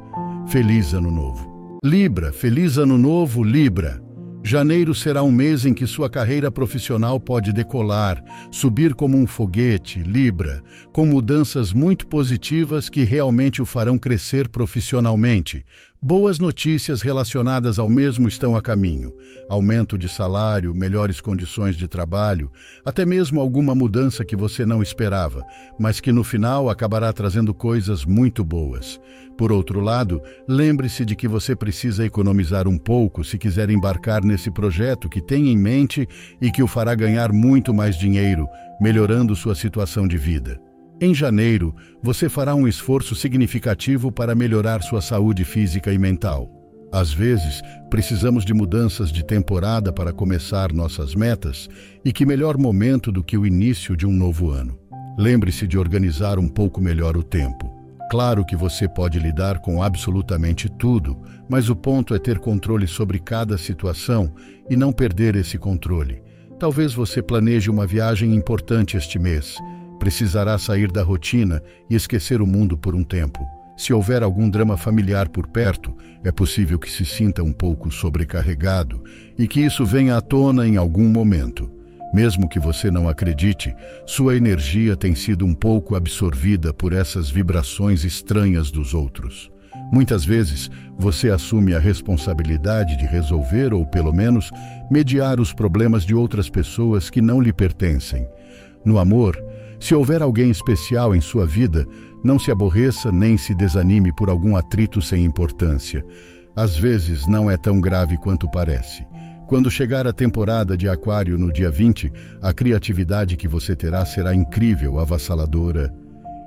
Feliz 0.48 0.94
Ano 0.94 1.12
Novo. 1.12 1.80
Libra, 1.84 2.32
feliz 2.32 2.78
Ano 2.78 2.98
Novo, 2.98 3.44
Libra. 3.44 4.02
Janeiro 4.44 4.96
será 4.96 5.22
um 5.22 5.32
mês 5.32 5.66
em 5.66 5.74
que 5.74 5.86
sua 5.86 6.10
carreira 6.10 6.52
profissional 6.52 7.20
pode 7.20 7.54
decolar, 7.54 8.22
subir 8.50 8.96
como 8.96 9.16
um 9.16 9.28
foguete, 9.28 10.00
Libra, 10.00 10.64
com 10.92 11.06
mudanças 11.06 11.72
muito 11.72 12.08
positivas 12.08 12.90
que 12.90 13.04
realmente 13.04 13.62
o 13.62 13.66
farão 13.66 14.00
crescer 14.00 14.50
profissionalmente. 14.50 15.64
Boas 16.04 16.40
notícias 16.40 17.04
relacionadas 17.04 17.78
ao 17.78 17.88
mesmo 17.88 18.28
estão 18.28 18.56
a 18.56 18.62
caminho: 18.62 19.14
aumento 19.48 20.00
de 20.00 20.10
salário, 20.10 20.74
melhores 20.74 21.22
condições 21.22 21.76
de 21.76 21.88
trabalho, 21.88 22.52
até 22.84 23.06
mesmo 23.06 23.40
alguma 23.40 23.76
mudança 23.76 24.26
que 24.26 24.36
você 24.36 24.66
não 24.66 24.82
esperava, 24.82 25.46
mas 25.80 26.00
que 26.00 26.12
no 26.12 26.24
final 26.24 26.72
acabará 26.72 27.14
trazendo 27.14 27.54
coisas 27.54 28.04
muito 28.04 28.44
boas. 28.44 29.00
Por 29.38 29.52
outro 29.52 29.80
lado, 29.80 30.20
lembre-se 30.48 31.06
de 31.06 31.16
que 31.16 31.28
você 31.28 31.56
precisa 31.56 32.04
economizar 32.04 32.68
um 32.68 32.80
pouco 32.80 33.24
se 33.24 33.38
quiser 33.38 33.70
embarcar 33.70 34.24
nesse 34.24 34.50
projeto 34.50 35.08
que 35.08 35.22
tem 35.22 35.50
em 35.50 35.58
mente 35.58 36.08
e 36.42 36.50
que 36.52 36.64
o 36.64 36.68
fará 36.68 36.96
ganhar 36.96 37.32
muito 37.32 37.76
mais 37.76 37.96
dinheiro, 37.96 38.48
melhorando 38.82 39.36
sua 39.36 39.54
situação 39.54 40.08
de 40.08 40.18
vida. 40.18 40.60
Em 41.04 41.16
janeiro, 41.16 41.76
você 42.04 42.30
fará 42.30 42.54
um 42.54 42.68
esforço 42.68 43.16
significativo 43.16 44.12
para 44.12 44.36
melhorar 44.36 44.84
sua 44.84 45.02
saúde 45.02 45.44
física 45.44 45.92
e 45.92 45.98
mental. 45.98 46.48
Às 46.92 47.12
vezes, 47.12 47.60
precisamos 47.90 48.46
de 48.46 48.54
mudanças 48.54 49.12
de 49.12 49.26
temporada 49.26 49.92
para 49.92 50.14
começar 50.14 50.72
nossas 50.72 51.16
metas, 51.16 51.68
e 52.06 52.14
que 52.14 52.24
melhor 52.24 52.56
momento 52.56 53.12
do 53.12 53.24
que 53.24 53.36
o 53.36 53.48
início 53.48 53.98
de 53.98 54.06
um 54.06 54.12
novo 54.12 54.52
ano. 54.52 54.78
Lembre-se 55.18 55.66
de 55.66 55.76
organizar 55.76 56.38
um 56.38 56.48
pouco 56.48 56.80
melhor 56.80 57.18
o 57.18 57.24
tempo. 57.24 57.74
Claro 58.12 58.46
que 58.46 58.56
você 58.56 58.88
pode 58.88 59.18
lidar 59.18 59.58
com 59.58 59.82
absolutamente 59.82 60.70
tudo, 60.70 61.18
mas 61.50 61.68
o 61.68 61.76
ponto 61.76 62.14
é 62.14 62.20
ter 62.20 62.38
controle 62.38 62.86
sobre 62.86 63.18
cada 63.18 63.58
situação 63.58 64.32
e 64.70 64.76
não 64.76 64.92
perder 64.94 65.36
esse 65.36 65.58
controle. 65.58 66.22
Talvez 66.60 66.94
você 66.94 67.24
planeje 67.24 67.72
uma 67.72 67.88
viagem 67.88 68.36
importante 68.36 68.96
este 68.98 69.18
mês 69.18 69.58
Precisará 70.02 70.58
sair 70.58 70.92
da 70.92 71.04
rotina 71.04 71.62
e 71.88 71.94
esquecer 71.94 72.42
o 72.42 72.48
mundo 72.48 72.76
por 72.76 72.96
um 72.96 73.04
tempo. 73.04 73.40
Se 73.78 73.94
houver 73.94 74.24
algum 74.24 74.50
drama 74.50 74.76
familiar 74.76 75.30
por 75.30 75.46
perto, 75.46 75.96
é 76.24 76.32
possível 76.32 76.80
que 76.80 76.90
se 76.90 77.06
sinta 77.06 77.44
um 77.44 77.54
pouco 77.54 77.92
sobrecarregado 77.92 79.04
e 79.38 79.48
que 79.48 79.62
isso 79.62 79.86
venha 79.86 80.18
à 80.18 80.22
tona 80.22 80.68
em 80.68 80.76
algum 80.76 81.08
momento. 81.08 81.72
Mesmo 82.16 82.50
que 82.50 82.60
você 82.60 82.90
não 82.90 83.08
acredite, 83.08 83.76
sua 84.04 84.36
energia 84.36 84.96
tem 84.96 85.14
sido 85.14 85.46
um 85.46 85.54
pouco 85.54 85.96
absorvida 85.96 86.74
por 86.74 86.94
essas 86.94 87.30
vibrações 87.30 88.04
estranhas 88.04 88.72
dos 88.72 88.96
outros. 88.96 89.52
Muitas 89.94 90.26
vezes, 90.26 90.68
você 90.98 91.30
assume 91.30 91.76
a 91.76 91.80
responsabilidade 91.80 92.98
de 92.98 93.06
resolver 93.06 93.72
ou, 93.72 93.86
pelo 93.86 94.12
menos, 94.12 94.50
mediar 94.90 95.40
os 95.40 95.54
problemas 95.54 96.04
de 96.04 96.16
outras 96.16 96.50
pessoas 96.50 97.08
que 97.08 97.22
não 97.22 97.40
lhe 97.40 97.54
pertencem. 97.54 98.28
No 98.84 98.98
amor, 98.98 99.38
se 99.82 99.96
houver 99.96 100.22
alguém 100.22 100.52
especial 100.52 101.16
em 101.16 101.20
sua 101.20 101.44
vida, 101.44 101.88
não 102.24 102.38
se 102.38 102.52
aborreça 102.52 103.12
nem 103.12 103.36
se 103.36 103.56
desanime 103.56 104.14
por 104.14 104.30
algum 104.30 104.56
atrito 104.56 105.02
sem 105.02 105.26
importância. 105.26 106.06
Às 106.56 106.78
vezes 106.78 107.26
não 107.26 107.50
é 107.50 107.58
tão 107.58 107.82
grave 107.82 108.16
quanto 108.20 108.50
parece. 108.52 109.04
Quando 109.48 109.72
chegar 109.72 110.06
a 110.06 110.14
temporada 110.14 110.78
de 110.78 110.88
Aquário 110.88 111.36
no 111.36 111.52
dia 111.52 111.72
20, 111.72 112.14
a 112.44 112.54
criatividade 112.54 113.36
que 113.36 113.48
você 113.48 113.76
terá 113.76 114.06
será 114.06 114.36
incrível, 114.36 115.00
avassaladora, 115.00 115.92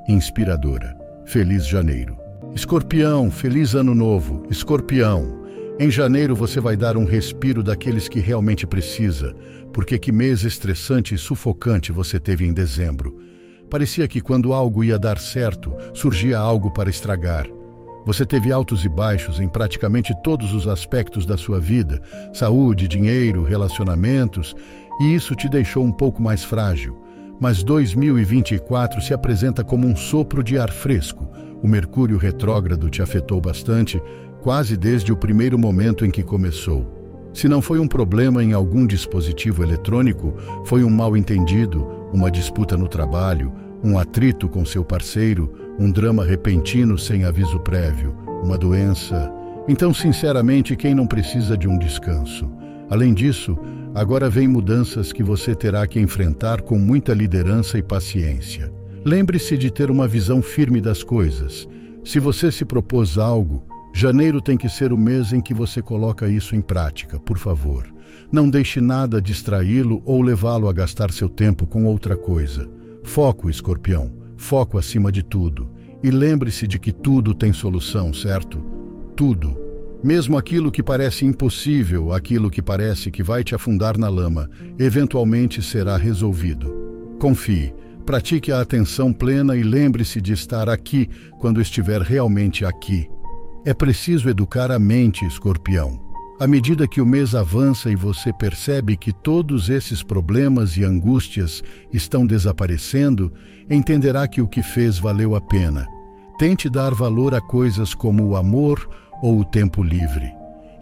inspiradora. 0.09 0.97
Feliz 1.26 1.67
janeiro. 1.67 2.17
Escorpião, 2.55 3.33
feliz 3.33 3.75
ano 3.75 3.97
novo. 3.97 4.45
Escorpião. 4.49 5.44
Em 5.76 5.90
janeiro 5.90 6.37
você 6.37 6.61
vai 6.61 6.76
dar 6.76 6.97
um 6.97 7.04
respiro 7.04 7.61
daqueles 7.61 8.09
que 8.09 8.21
realmente 8.21 8.64
precisa, 8.64 9.35
porque 9.73 9.99
que 9.99 10.12
mês 10.12 10.45
estressante 10.45 11.16
e 11.16 11.19
sufocante 11.19 11.90
você 11.90 12.21
teve 12.21 12.47
em 12.47 12.52
dezembro. 12.52 13.19
Parecia 13.69 14.07
que 14.07 14.21
quando 14.21 14.52
algo 14.52 14.85
ia 14.85 14.97
dar 14.97 15.19
certo, 15.19 15.75
surgia 15.93 16.38
algo 16.38 16.71
para 16.71 16.88
estragar. 16.88 17.49
Você 18.07 18.25
teve 18.25 18.52
altos 18.52 18.85
e 18.85 18.88
baixos 18.88 19.40
em 19.40 19.49
praticamente 19.49 20.14
todos 20.23 20.52
os 20.54 20.69
aspectos 20.69 21.26
da 21.26 21.37
sua 21.37 21.59
vida: 21.59 22.00
saúde, 22.33 22.87
dinheiro, 22.87 23.43
relacionamentos, 23.43 24.54
e 25.00 25.12
isso 25.12 25.35
te 25.35 25.49
deixou 25.49 25.83
um 25.83 25.93
pouco 25.93 26.23
mais 26.23 26.45
frágil. 26.45 26.97
Mas 27.40 27.64
2024 27.64 29.00
se 29.00 29.12
apresenta 29.12 29.64
como 29.64 29.88
um 29.88 29.97
sopro 29.97 30.45
de 30.45 30.57
ar 30.57 30.71
fresco. 30.71 31.28
O 31.62 31.66
Mercúrio 31.66 32.16
retrógrado 32.16 32.88
te 32.88 33.02
afetou 33.02 33.40
bastante, 33.40 34.00
quase 34.45 34.77
desde 34.77 35.11
o 35.11 35.17
primeiro 35.17 35.59
momento 35.59 36.05
em 36.05 36.11
que 36.11 36.23
começou. 36.23 37.31
Se 37.33 37.49
não 37.49 37.63
foi 37.63 37.79
um 37.79 37.89
problema 37.89 38.45
em 38.45 38.53
algum 38.53 38.87
dispositivo 38.87 39.63
eletrônico, 39.63 40.35
foi 40.67 40.85
um 40.85 40.91
mal-entendido, 40.91 41.83
uma 42.13 42.31
disputa 42.31 42.77
no 42.77 42.87
trabalho, 42.87 43.51
um 43.83 43.99
atrito 43.99 44.47
com 44.47 44.63
seu 44.63 44.85
parceiro, 44.85 45.51
um 45.79 45.91
drama 45.91 46.27
repentino 46.27 46.99
sem 46.99 47.25
aviso 47.25 47.59
prévio, 47.61 48.15
uma 48.43 48.59
doença. 48.59 49.33
Então, 49.67 49.95
sinceramente, 49.95 50.77
quem 50.77 50.95
não 50.95 51.07
precisa 51.07 51.57
de 51.57 51.67
um 51.67 51.79
descanso? 51.79 52.47
Além 52.91 53.15
disso, 53.15 53.59
agora 53.95 54.29
vem 54.29 54.47
mudanças 54.47 55.11
que 55.11 55.23
você 55.23 55.55
terá 55.55 55.87
que 55.87 55.99
enfrentar 55.99 56.61
com 56.61 56.79
muita 56.79 57.15
liderança 57.15 57.79
e 57.79 57.83
paciência. 57.83 58.71
Lembre-se 59.07 59.57
de 59.57 59.71
ter 59.71 59.91
uma 59.91 60.07
visão 60.07 60.43
firme 60.43 60.83
das 60.83 61.03
coisas. 61.03 61.67
Se 62.05 62.21
você 62.21 62.53
se 62.53 62.67
propôs 62.67 63.17
algo, 63.17 63.65
Janeiro 63.97 64.41
tem 64.41 64.57
que 64.57 64.69
ser 64.69 64.93
o 64.93 64.99
mês 64.99 65.33
em 65.33 65.41
que 65.41 65.55
você 65.55 65.81
coloca 65.81 66.29
isso 66.29 66.57
em 66.57 66.61
prática, 66.61 67.21
por 67.21 67.39
favor. 67.39 67.87
Não 68.31 68.51
deixe 68.51 68.81
nada 68.81 69.23
distraí-lo 69.23 70.03
ou 70.05 70.21
levá-lo 70.21 70.69
a 70.69 70.73
gastar 70.73 71.13
seu 71.13 71.29
tempo 71.29 71.65
com 71.65 71.85
outra 71.85 72.17
coisa. 72.17 72.69
Foco, 73.05 73.49
escorpião. 73.49 74.13
Foco 74.37 74.79
acima 74.79 75.13
de 75.13 75.23
tudo. 75.23 75.71
E 76.03 76.11
lembre-se 76.11 76.67
de 76.67 76.77
que 76.77 76.91
tudo 76.91 77.33
tem 77.33 77.53
solução, 77.53 78.13
certo? 78.13 78.59
Tudo. 79.15 79.57
Mesmo 80.03 80.37
aquilo 80.37 80.73
que 80.73 80.83
parece 80.83 81.25
impossível, 81.25 82.13
aquilo 82.13 82.51
que 82.51 82.61
parece 82.61 83.13
que 83.13 83.23
vai 83.23 83.45
te 83.45 83.55
afundar 83.55 83.97
na 83.97 84.09
lama, 84.09 84.51
eventualmente 84.77 85.63
será 85.63 85.97
resolvido. 85.97 87.15
Confie, 87.21 87.73
pratique 88.05 88.51
a 88.51 88.61
atenção 88.61 89.13
plena 89.13 89.57
e 89.57 89.63
lembre-se 89.63 90.21
de 90.21 90.33
estar 90.33 90.69
aqui 90.69 91.09
quando 91.39 91.61
estiver 91.61 92.03
realmente 92.03 92.65
aqui 92.65 93.09
é 93.64 93.73
preciso 93.73 94.28
educar 94.28 94.71
a 94.71 94.78
mente, 94.78 95.25
escorpião. 95.25 95.99
À 96.38 96.47
medida 96.47 96.88
que 96.88 97.00
o 97.00 97.06
mês 97.06 97.35
avança 97.35 97.90
e 97.90 97.97
você 97.97 98.33
percebe 98.33 98.97
que 98.97 99.12
todos 99.12 99.71
esses 99.71 100.02
problemas 100.02 100.76
e 100.76 100.85
angústias 100.85 101.62
estão 101.92 102.26
desaparecendo, 102.26 103.33
entenderá 103.71 104.26
que 104.26 104.42
o 104.42 104.49
que 104.49 104.62
fez 104.62 104.99
valeu 104.99 105.35
a 105.35 105.40
pena. 105.40 105.87
Tente 106.37 106.68
dar 106.68 106.92
valor 106.92 107.35
a 107.35 107.40
coisas 107.40 107.94
como 107.94 108.25
o 108.26 108.37
amor 108.37 108.88
ou 109.23 109.38
o 109.38 109.44
tempo 109.44 109.83
livre. 109.83 110.30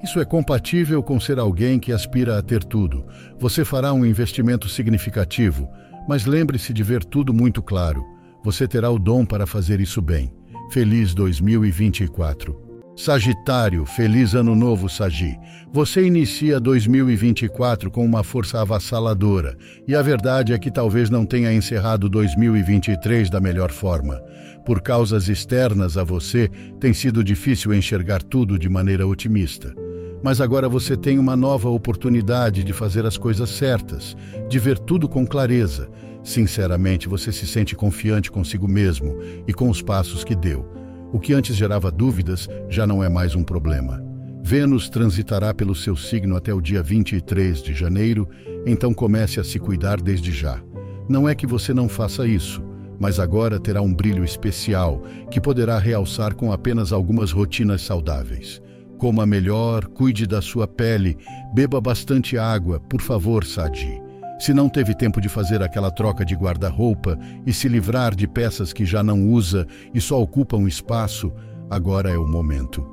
Isso 0.02 0.18
é 0.18 0.24
compatível 0.24 1.02
com 1.02 1.20
ser 1.20 1.38
alguém 1.38 1.78
que 1.78 1.92
aspira 1.92 2.38
a 2.38 2.42
ter 2.42 2.64
tudo. 2.64 3.04
Você 3.38 3.64
fará 3.64 3.92
um 3.92 4.04
investimento 4.04 4.68
significativo, 4.68 5.68
mas 6.08 6.24
lembre-se 6.24 6.72
de 6.72 6.82
ver 6.82 7.04
tudo 7.04 7.32
muito 7.32 7.62
claro. 7.62 8.04
Você 8.42 8.66
terá 8.66 8.90
o 8.90 8.98
dom 8.98 9.24
para 9.24 9.46
fazer 9.46 9.80
isso 9.80 10.02
bem. 10.02 10.32
Feliz 10.70 11.14
2024. 11.14 12.62
Sagitário, 12.94 13.87
feliz 13.87 14.34
ano 14.34 14.54
novo, 14.54 14.87
Sagi. 14.87 15.38
Você 15.72 16.06
inicia 16.06 16.61
2024 16.61 17.90
com 17.90 18.04
uma 18.04 18.22
força 18.22 18.61
avassaladora, 18.61 19.56
e 19.88 19.94
a 19.94 20.02
verdade 20.02 20.52
é 20.52 20.58
que 20.58 20.70
talvez 20.70 21.08
não 21.08 21.25
tenha 21.25 21.50
encerrado 21.54 22.06
2023 22.06 23.30
da 23.30 23.40
melhor 23.40 23.70
forma. 23.70 24.20
Por 24.66 24.82
causas 24.82 25.30
externas 25.30 25.96
a 25.96 26.04
você, 26.04 26.50
tem 26.78 26.92
sido 26.92 27.25
difícil 27.25 27.72
enxergar 27.72 28.22
tudo 28.22 28.58
de 28.58 28.68
maneira 28.68 29.06
otimista. 29.06 29.75
Mas 30.22 30.38
agora 30.38 30.68
você 30.68 30.94
tem 30.94 31.18
uma 31.18 31.34
nova 31.34 31.70
oportunidade 31.70 32.62
de 32.62 32.75
fazer 32.75 33.06
as 33.06 33.16
coisas 33.16 33.49
certas, 33.49 34.14
de 34.50 34.58
ver 34.58 34.78
tudo 34.78 35.08
com 35.08 35.26
clareza. 35.26 35.88
Sinceramente, 36.22 37.08
você 37.08 37.32
se 37.32 37.46
sente 37.46 37.75
confiante 37.75 38.30
consigo 38.30 38.68
mesmo 38.68 39.18
e 39.49 39.54
com 39.54 39.70
os 39.70 39.80
passos 39.80 40.22
que 40.22 40.37
deu. 40.37 40.81
O 41.12 41.21
que 41.21 41.35
antes 41.35 41.54
gerava 41.54 41.90
dúvidas 41.90 42.49
já 42.71 42.87
não 42.87 43.04
é 43.04 43.09
mais 43.09 43.35
um 43.35 43.45
problema. 43.45 44.02
Vênus 44.42 44.88
transitará 44.88 45.54
pelo 45.54 45.75
seu 45.75 45.95
signo 45.95 46.37
até 46.37 46.52
o 46.52 46.61
dia 46.61 46.83
23 46.83 47.62
de 47.62 47.75
janeiro, 47.75 48.28
então 48.66 48.92
comece 48.92 49.38
a 49.38 49.45
se 49.45 49.59
cuidar 49.59 50.00
desde 50.00 50.33
já. 50.33 50.61
Não 51.09 51.28
é 51.28 51.35
que 51.35 51.47
você 51.47 51.73
não 51.73 51.88
faça 51.88 52.26
isso, 52.26 52.62
mas 52.99 53.21
agora 53.21 53.61
terá 53.61 53.81
um 53.81 53.95
brilho 53.95 54.25
especial 54.25 55.02
que 55.31 55.40
poderá 55.40 55.78
realçar 55.78 56.35
com 56.35 56.50
apenas 56.50 56.92
algumas 56.92 57.31
rotinas 57.31 57.83
saudáveis. 57.83 58.61
Coma 58.99 59.26
melhor, 59.26 59.87
cuide 59.87 60.26
da 60.26 60.40
sua 60.40 60.66
pele, 60.66 61.16
beba 61.54 61.81
bastante 61.81 62.38
água, 62.38 62.81
por 62.81 63.00
favor, 63.00 63.45
Sadi. 63.45 64.01
Se 64.42 64.52
não 64.52 64.68
teve 64.68 64.92
tempo 64.92 65.20
de 65.20 65.28
fazer 65.28 65.62
aquela 65.62 65.88
troca 65.88 66.25
de 66.25 66.34
guarda-roupa 66.34 67.16
e 67.46 67.52
se 67.52 67.68
livrar 67.68 68.12
de 68.12 68.26
peças 68.26 68.72
que 68.72 68.84
já 68.84 69.00
não 69.00 69.28
usa 69.28 69.68
e 69.94 70.00
só 70.00 70.20
ocupam 70.20 70.66
espaço, 70.66 71.32
agora 71.70 72.11
é 72.11 72.18
o 72.18 72.26
momento. 72.26 72.84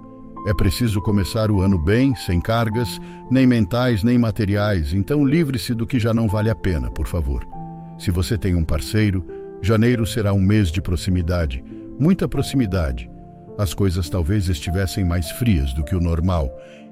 É 0.45 0.53
preciso 0.53 1.01
começar 1.01 1.49
o 1.49 1.61
ano 1.61 1.83
bem, 1.83 2.13
sem 2.13 2.39
cargas, 2.39 2.99
nem 3.31 3.47
mentais 3.47 4.03
nem 4.03 4.15
materiais, 4.15 4.93
então 4.93 5.25
livre-se 5.25 5.73
do 5.73 5.87
que 5.87 5.99
já 5.99 6.13
não 6.13 6.27
vale 6.27 6.51
a 6.51 6.55
pena, 6.55 6.91
por 6.91 7.07
favor. 7.07 7.43
Se 7.97 8.11
você 8.11 8.37
tem 8.37 8.53
um 8.53 8.63
parceiro, 8.63 9.25
janeiro 9.59 10.05
será 10.05 10.31
um 10.31 10.39
mês 10.39 10.71
de 10.71 10.83
proximidade, 10.83 11.63
muita 11.99 12.27
proximidade 12.27 13.09
as 13.59 13.73
coisas 13.73 14.09
talvez 14.09 14.47
estivessem 14.47 15.03
mais 15.03 15.29
frias 15.31 15.73
do 15.73 15.83
que 15.83 15.93
o 15.93 15.99
normal, 15.99 16.49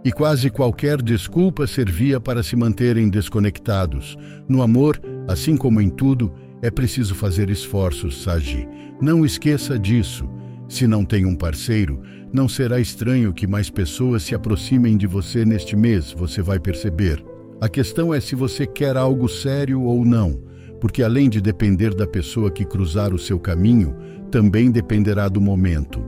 e 0.08 0.12
quase 0.14 0.50
qualquer 0.50 1.02
desculpa 1.02 1.68
servia 1.68 2.18
para 2.18 2.42
se 2.42 2.56
manterem 2.56 3.10
desconectados. 3.10 4.18
No 4.48 4.62
amor, 4.62 5.02
assim 5.28 5.58
como 5.58 5.82
em 5.82 5.90
tudo, 5.90 6.32
é 6.62 6.72
preciso 6.72 7.14
fazer 7.14 7.50
esforços, 7.50 8.24
Sagi. 8.24 8.66
Não 9.02 9.26
esqueça 9.26 9.78
disso. 9.78 10.26
Se 10.70 10.88
não 10.88 11.04
tem 11.04 11.26
um 11.26 11.36
parceiro, 11.36 12.02
não 12.32 12.48
será 12.48 12.80
estranho 12.80 13.34
que 13.34 13.46
mais 13.46 13.70
pessoas 13.70 14.24
se 14.24 14.34
aproximem 14.34 14.96
de 14.96 15.06
você 15.06 15.44
neste 15.44 15.76
mês, 15.76 16.14
você 16.14 16.42
vai 16.42 16.58
perceber. 16.58 17.22
A 17.60 17.68
questão 17.68 18.14
é 18.14 18.22
se 18.22 18.34
você 18.34 18.66
quer 18.66 18.96
algo 18.96 19.28
sério 19.28 19.82
ou 19.82 20.06
não, 20.06 20.42
porque 20.80 21.04
além 21.04 21.30
de 21.30 21.42
depender 21.42 21.94
da 21.94 22.08
pessoa 22.08 22.50
que 22.50 22.64
cruzar 22.64 23.14
o 23.14 23.20
seu 23.20 23.38
caminho, 23.38 23.94
também 24.32 24.72
dependerá 24.72 25.28
do 25.28 25.42
momento. 25.42 26.02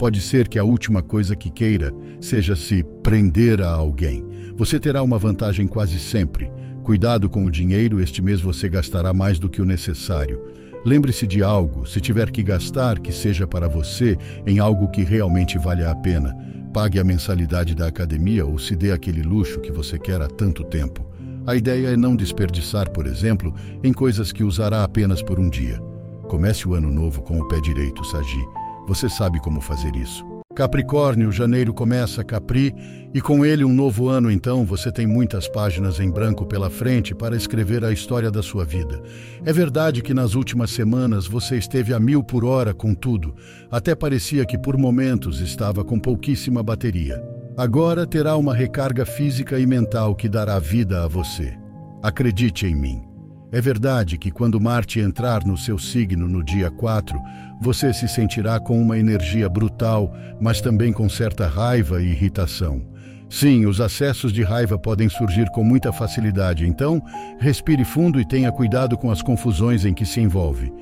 Pode 0.00 0.22
ser 0.22 0.48
que 0.48 0.58
a 0.58 0.64
última 0.64 1.02
coisa 1.02 1.36
que 1.36 1.50
queira 1.50 1.92
seja 2.22 2.56
se 2.56 2.82
prender 3.02 3.60
a 3.60 3.68
alguém. 3.68 4.24
Você 4.56 4.80
terá 4.80 5.02
uma 5.02 5.18
vantagem 5.18 5.66
quase 5.66 5.98
sempre. 5.98 6.50
Cuidado 6.82 7.28
com 7.28 7.44
o 7.44 7.50
dinheiro, 7.50 8.00
este 8.00 8.22
mês 8.22 8.40
você 8.40 8.66
gastará 8.66 9.12
mais 9.12 9.38
do 9.38 9.46
que 9.46 9.60
o 9.60 9.64
necessário. 9.66 10.42
Lembre-se 10.86 11.26
de 11.26 11.42
algo, 11.42 11.86
se 11.86 12.00
tiver 12.00 12.30
que 12.30 12.42
gastar, 12.42 12.98
que 12.98 13.12
seja 13.12 13.46
para 13.46 13.68
você, 13.68 14.16
em 14.46 14.58
algo 14.58 14.88
que 14.88 15.02
realmente 15.02 15.58
valha 15.58 15.90
a 15.90 15.94
pena. 15.94 16.34
Pague 16.72 16.98
a 16.98 17.04
mensalidade 17.04 17.74
da 17.74 17.86
academia 17.86 18.46
ou 18.46 18.58
se 18.58 18.74
dê 18.74 18.92
aquele 18.92 19.20
luxo 19.20 19.60
que 19.60 19.70
você 19.70 19.98
quer 19.98 20.22
há 20.22 20.28
tanto 20.28 20.64
tempo. 20.64 21.06
A 21.46 21.54
ideia 21.54 21.88
é 21.88 21.96
não 21.98 22.16
desperdiçar, 22.16 22.88
por 22.88 23.06
exemplo, 23.06 23.54
em 23.84 23.92
coisas 23.92 24.32
que 24.32 24.44
usará 24.44 24.82
apenas 24.82 25.22
por 25.22 25.38
um 25.38 25.50
dia. 25.50 25.78
Comece 26.26 26.66
o 26.66 26.72
ano 26.72 26.90
novo 26.90 27.20
com 27.20 27.38
o 27.38 27.46
pé 27.48 27.60
direito, 27.60 28.02
Sagi. 28.02 28.59
Você 28.90 29.08
sabe 29.08 29.38
como 29.38 29.60
fazer 29.60 29.94
isso. 29.94 30.26
Capricórnio, 30.52 31.30
janeiro 31.30 31.72
começa 31.72 32.24
Capri 32.24 32.74
e 33.14 33.20
com 33.20 33.46
ele 33.46 33.64
um 33.64 33.72
novo 33.72 34.08
ano, 34.08 34.28
então 34.28 34.64
você 34.64 34.90
tem 34.90 35.06
muitas 35.06 35.46
páginas 35.46 36.00
em 36.00 36.10
branco 36.10 36.44
pela 36.44 36.68
frente 36.68 37.14
para 37.14 37.36
escrever 37.36 37.84
a 37.84 37.92
história 37.92 38.32
da 38.32 38.42
sua 38.42 38.64
vida. 38.64 39.00
É 39.44 39.52
verdade 39.52 40.02
que 40.02 40.12
nas 40.12 40.34
últimas 40.34 40.72
semanas 40.72 41.28
você 41.28 41.56
esteve 41.56 41.94
a 41.94 42.00
mil 42.00 42.24
por 42.24 42.44
hora 42.44 42.74
com 42.74 42.92
tudo, 42.92 43.32
até 43.70 43.94
parecia 43.94 44.44
que 44.44 44.58
por 44.58 44.76
momentos 44.76 45.40
estava 45.40 45.84
com 45.84 45.96
pouquíssima 45.96 46.60
bateria. 46.60 47.22
Agora 47.56 48.04
terá 48.04 48.36
uma 48.36 48.52
recarga 48.52 49.06
física 49.06 49.56
e 49.60 49.66
mental 49.66 50.16
que 50.16 50.28
dará 50.28 50.58
vida 50.58 51.04
a 51.04 51.06
você. 51.06 51.56
Acredite 52.02 52.66
em 52.66 52.74
mim. 52.74 53.09
É 53.52 53.60
verdade 53.60 54.16
que 54.16 54.30
quando 54.30 54.60
Marte 54.60 55.00
entrar 55.00 55.44
no 55.44 55.56
seu 55.56 55.76
signo 55.76 56.28
no 56.28 56.42
dia 56.42 56.70
4, 56.70 57.20
você 57.60 57.92
se 57.92 58.06
sentirá 58.06 58.60
com 58.60 58.80
uma 58.80 58.96
energia 58.96 59.48
brutal, 59.48 60.14
mas 60.40 60.60
também 60.60 60.92
com 60.92 61.08
certa 61.08 61.48
raiva 61.48 62.00
e 62.00 62.10
irritação. 62.10 62.80
Sim, 63.28 63.66
os 63.66 63.80
acessos 63.80 64.32
de 64.32 64.42
raiva 64.42 64.78
podem 64.78 65.08
surgir 65.08 65.50
com 65.50 65.64
muita 65.64 65.92
facilidade, 65.92 66.66
então 66.66 67.02
respire 67.40 67.84
fundo 67.84 68.20
e 68.20 68.24
tenha 68.24 68.52
cuidado 68.52 68.96
com 68.96 69.10
as 69.10 69.20
confusões 69.20 69.84
em 69.84 69.94
que 69.94 70.06
se 70.06 70.20
envolve. 70.20 70.72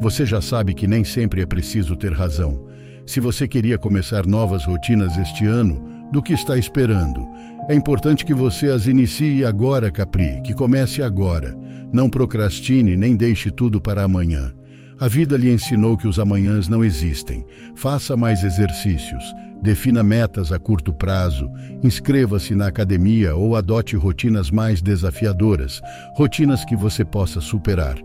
Você 0.00 0.24
já 0.24 0.40
sabe 0.40 0.74
que 0.74 0.86
nem 0.86 1.04
sempre 1.04 1.42
é 1.42 1.46
preciso 1.46 1.94
ter 1.94 2.12
razão. 2.12 2.66
Se 3.06 3.20
você 3.20 3.46
queria 3.46 3.76
começar 3.76 4.26
novas 4.26 4.64
rotinas 4.64 5.16
este 5.18 5.44
ano, 5.46 6.08
do 6.10 6.22
que 6.22 6.32
está 6.32 6.56
esperando? 6.56 7.26
É 7.68 7.74
importante 7.74 8.24
que 8.24 8.34
você 8.34 8.68
as 8.68 8.86
inicie 8.86 9.44
agora, 9.44 9.90
Capri, 9.90 10.40
que 10.42 10.54
comece 10.54 11.02
agora. 11.02 11.63
Não 11.94 12.10
procrastine 12.10 12.96
nem 12.96 13.14
deixe 13.14 13.52
tudo 13.52 13.80
para 13.80 14.02
amanhã. 14.02 14.52
A 14.98 15.06
vida 15.06 15.36
lhe 15.36 15.48
ensinou 15.48 15.96
que 15.96 16.08
os 16.08 16.18
amanhãs 16.18 16.66
não 16.66 16.84
existem. 16.84 17.46
Faça 17.76 18.16
mais 18.16 18.42
exercícios, 18.42 19.22
defina 19.62 20.02
metas 20.02 20.50
a 20.50 20.58
curto 20.58 20.92
prazo, 20.92 21.48
inscreva-se 21.84 22.52
na 22.52 22.66
academia 22.66 23.36
ou 23.36 23.54
adote 23.54 23.94
rotinas 23.94 24.50
mais 24.50 24.82
desafiadoras, 24.82 25.80
rotinas 26.16 26.64
que 26.64 26.74
você 26.74 27.04
possa 27.04 27.40
superar. 27.40 27.96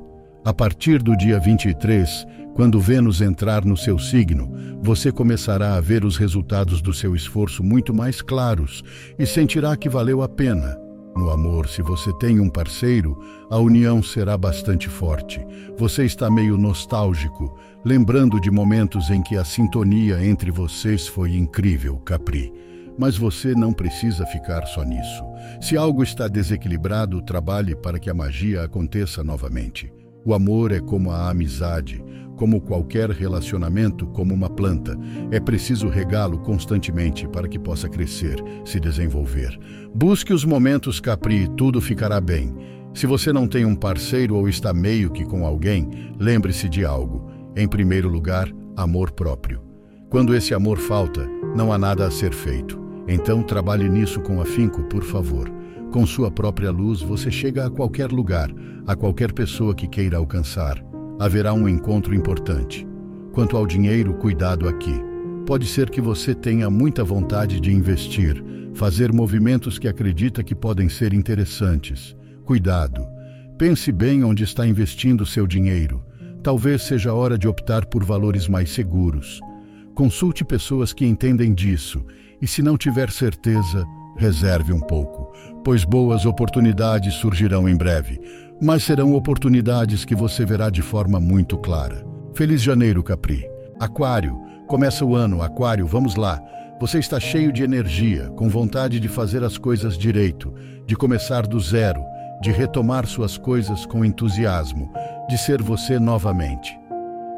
A 0.45 0.54
partir 0.54 1.02
do 1.02 1.17
dia 1.17 1.39
23, 1.39 2.28
quando 2.54 2.80
Vênus 2.80 3.21
entrar 3.21 3.65
no 3.65 3.75
seu 3.75 3.97
signo, 3.97 4.54
você 4.84 5.12
começará 5.12 5.78
a 5.78 5.82
ver 5.82 6.06
os 6.06 6.15
resultados 6.15 6.80
do 6.80 6.93
seu 6.93 7.15
esforço 7.15 7.63
muito 7.63 7.91
mais 7.91 8.21
claros 8.21 8.84
e 9.17 9.25
sentirá 9.25 9.75
que 9.75 9.89
valeu 9.89 10.21
a 10.21 10.30
pena. 10.30 10.88
No 11.19 11.32
amor, 11.32 11.67
se 11.67 11.82
você 11.82 12.13
tem 12.13 12.39
um 12.39 12.49
parceiro, 12.49 13.19
a 13.49 13.58
união 13.58 14.01
será 14.01 14.38
bastante 14.38 14.88
forte. 14.88 15.45
Você 15.77 16.05
está 16.05 16.32
meio 16.32 16.58
nostálgico, 16.58 17.60
lembrando 17.84 18.39
de 18.39 18.49
momentos 18.49 19.10
em 19.10 19.21
que 19.21 19.36
a 19.36 19.43
sintonia 19.43 20.25
entre 20.25 20.49
vocês 20.49 21.10
foi 21.10 21.36
incrível, 21.36 21.97
Capri. 21.97 22.53
Mas 22.97 23.17
você 23.17 23.53
não 23.53 23.73
precisa 23.73 24.25
ficar 24.27 24.65
só 24.65 24.82
nisso. 24.86 25.21
Se 25.60 25.75
algo 25.75 26.03
está 26.03 26.25
desequilibrado, 26.29 27.21
trabalhe 27.21 27.75
para 27.75 27.99
que 27.99 28.10
a 28.10 28.13
magia 28.13 28.63
aconteça 28.63 29.21
novamente. 29.21 29.91
O 30.25 30.34
amor 30.34 30.71
é 30.71 30.79
como 30.79 31.12
a 31.12 31.29
amizade, 31.29 32.03
como 32.36 32.62
qualquer 32.62 33.10
relacionamento, 33.10 34.08
como 34.08 34.34
uma 34.34 34.49
planta. 34.49 34.97
É 35.32 35.39
preciso 35.39 35.88
regá-lo 35.88 36.39
constantemente 36.39 37.27
para 37.27 37.47
que 37.47 37.60
possa 37.60 37.89
crescer, 37.89 38.41
se 38.63 38.79
desenvolver. 38.79 39.58
Busque 39.93 40.34
os 40.34 40.45
momentos 40.45 40.99
Capri 40.99 41.43
e 41.43 41.47
tudo 41.49 41.82
ficará 41.82 42.21
bem. 42.21 42.55
Se 42.93 43.05
você 43.05 43.32
não 43.32 43.47
tem 43.47 43.65
um 43.65 43.75
parceiro 43.75 44.36
ou 44.36 44.47
está 44.47 44.73
meio 44.73 45.12
que 45.12 45.25
com 45.25 45.45
alguém, 45.45 45.89
lembre-se 46.17 46.67
de 46.67 46.84
algo. 46.84 47.29
Em 47.55 47.67
primeiro 47.67 48.10
lugar, 48.10 48.49
amor 48.75 49.12
próprio. 49.12 49.62
Quando 50.10 50.34
esse 50.34 50.53
amor 50.53 50.77
falta, 50.77 51.27
não 51.55 51.71
há 51.71 51.77
nada 51.77 52.08
a 52.08 52.12
ser 52.12 52.34
feito. 52.34 52.79
Então 53.08 53.43
trabalhe 53.43 53.89
nisso 53.89 54.21
com 54.21 54.41
afinco, 54.41 54.84
por 54.84 55.03
favor. 55.03 55.51
Com 55.91 56.06
sua 56.06 56.30
própria 56.30 56.71
luz, 56.71 57.02
você 57.02 57.32
chega 57.32 57.65
a 57.65 57.69
qualquer 57.69 58.12
lugar, 58.12 58.49
a 58.86 58.95
qualquer 58.95 59.34
pessoa 59.34 59.73
que 59.73 59.88
queira 59.88 60.17
alcançar 60.17 60.84
haverá 61.19 61.54
um 61.54 61.67
encontro 61.67 62.15
importante. 62.15 62.88
Quanto 63.34 63.58
ao 63.58 63.67
dinheiro, 63.67 64.13
cuidado 64.13 64.69
aqui. 64.69 64.95
Pode 65.45 65.67
ser 65.67 65.89
que 65.89 65.99
você 65.99 66.34
tenha 66.34 66.69
muita 66.69 67.04
vontade 67.04 67.60
de 67.60 67.73
investir, 67.73 68.41
fazer 68.73 69.12
movimentos 69.12 69.78
que 69.78 69.88
acredita 69.88 70.41
que 70.41 70.56
podem 70.56 70.88
ser 70.88 71.13
interessantes. 71.13 72.15
Cuidado. 72.45 73.06
Pense 73.58 73.91
bem 73.91 74.23
onde 74.23 74.45
está 74.45 74.65
investindo 74.65 75.25
seu 75.25 75.45
dinheiro. 75.45 76.02
Talvez 76.41 76.84
seja 76.84 77.13
hora 77.13 77.38
de 77.38 77.47
optar 77.47 77.86
por 77.86 78.04
valores 78.06 78.47
mais 78.47 78.69
seguros. 78.69 79.41
Consulte 79.93 80.45
pessoas 80.45 80.93
que 80.93 81.06
entendem 81.06 81.54
disso 81.54 82.06
e, 82.41 82.47
se 82.47 82.62
não 82.62 82.78
tiver 82.78 83.12
certeza, 83.12 83.86
reserve 84.15 84.71
um 84.71 84.80
pouco, 84.80 85.34
pois 85.69 85.84
boas 85.84 86.25
oportunidades 86.25 87.13
surgirão 87.13 87.69
em 87.69 87.77
breve, 87.77 88.19
mas 88.60 88.82
serão 88.82 89.13
oportunidades 89.13 90.03
que 90.03 90.15
você 90.15 90.43
verá 90.43 90.67
de 90.67 90.82
forma 90.82 91.19
muito 91.19 91.60
clara. 91.60 92.03
Feliz 92.34 92.60
janeiro, 92.60 93.03
Capri. 93.03 93.47
Aquário, 93.79 94.36
começa 94.65 95.05
o 95.05 95.15
ano, 95.15 95.43
Aquário, 95.43 95.86
vamos 95.86 96.15
lá. 96.15 96.41
Você 96.82 96.97
está 96.97 97.19
cheio 97.19 97.53
de 97.53 97.62
energia, 97.62 98.32
com 98.32 98.49
vontade 98.49 98.99
de 98.99 99.08
fazer 99.08 99.43
as 99.43 99.60
coisas 99.60 99.95
direito, 99.95 100.51
de 100.88 100.95
começar 100.95 101.45
do 101.45 101.60
zero, 101.60 102.01
de 102.41 102.49
retomar 102.49 103.05
suas 103.05 103.38
coisas 103.38 103.86
com 103.86 104.03
entusiasmo, 104.03 104.91
de 105.29 105.38
ser 105.38 105.62
você 105.62 105.99
novamente. 105.99 106.75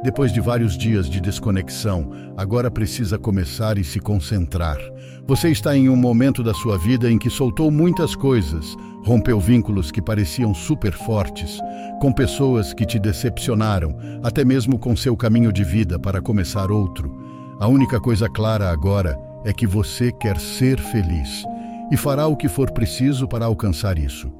Depois 0.04 0.34
de 0.34 0.42
vários 0.42 0.76
dias 0.76 1.08
de 1.08 1.22
desconexão, 1.22 2.10
agora 2.36 2.72
precisa 2.72 3.20
começar 3.20 3.78
e 3.78 3.84
se 3.84 4.00
concentrar. 4.00 4.78
Você 5.28 5.50
está 5.50 5.78
em 5.78 5.90
um 5.90 5.96
momento 5.96 6.42
da 6.42 6.56
sua 6.56 6.76
vida 6.76 7.10
em 7.10 7.20
que 7.20 7.30
soltou 7.30 7.70
muitas 7.70 8.16
coisas, 8.16 8.76
rompeu 9.06 9.40
vínculos 9.40 9.92
que 9.92 10.02
pareciam 10.02 10.56
super 10.56 10.92
fortes, 10.92 11.60
com 12.02 12.12
pessoas 12.12 12.74
que 12.74 12.84
te 12.84 12.98
decepcionaram, 12.98 13.96
até 14.24 14.44
mesmo 14.44 14.80
com 14.80 14.96
seu 14.96 15.16
caminho 15.16 15.54
de 15.54 15.64
vida 15.64 16.00
para 16.00 16.20
começar 16.20 16.72
outro. 16.72 17.16
A 17.60 17.68
única 17.68 18.00
coisa 18.00 18.28
clara 18.28 18.72
agora 18.72 19.16
é 19.46 19.54
que 19.54 19.68
você 19.68 20.12
quer 20.12 20.40
ser 20.40 20.80
feliz 20.80 21.46
e 21.92 21.98
fará 21.98 22.26
o 22.26 22.36
que 22.36 22.50
for 22.50 22.72
preciso 22.72 23.28
para 23.28 23.46
alcançar 23.46 24.00
isso. 24.00 24.32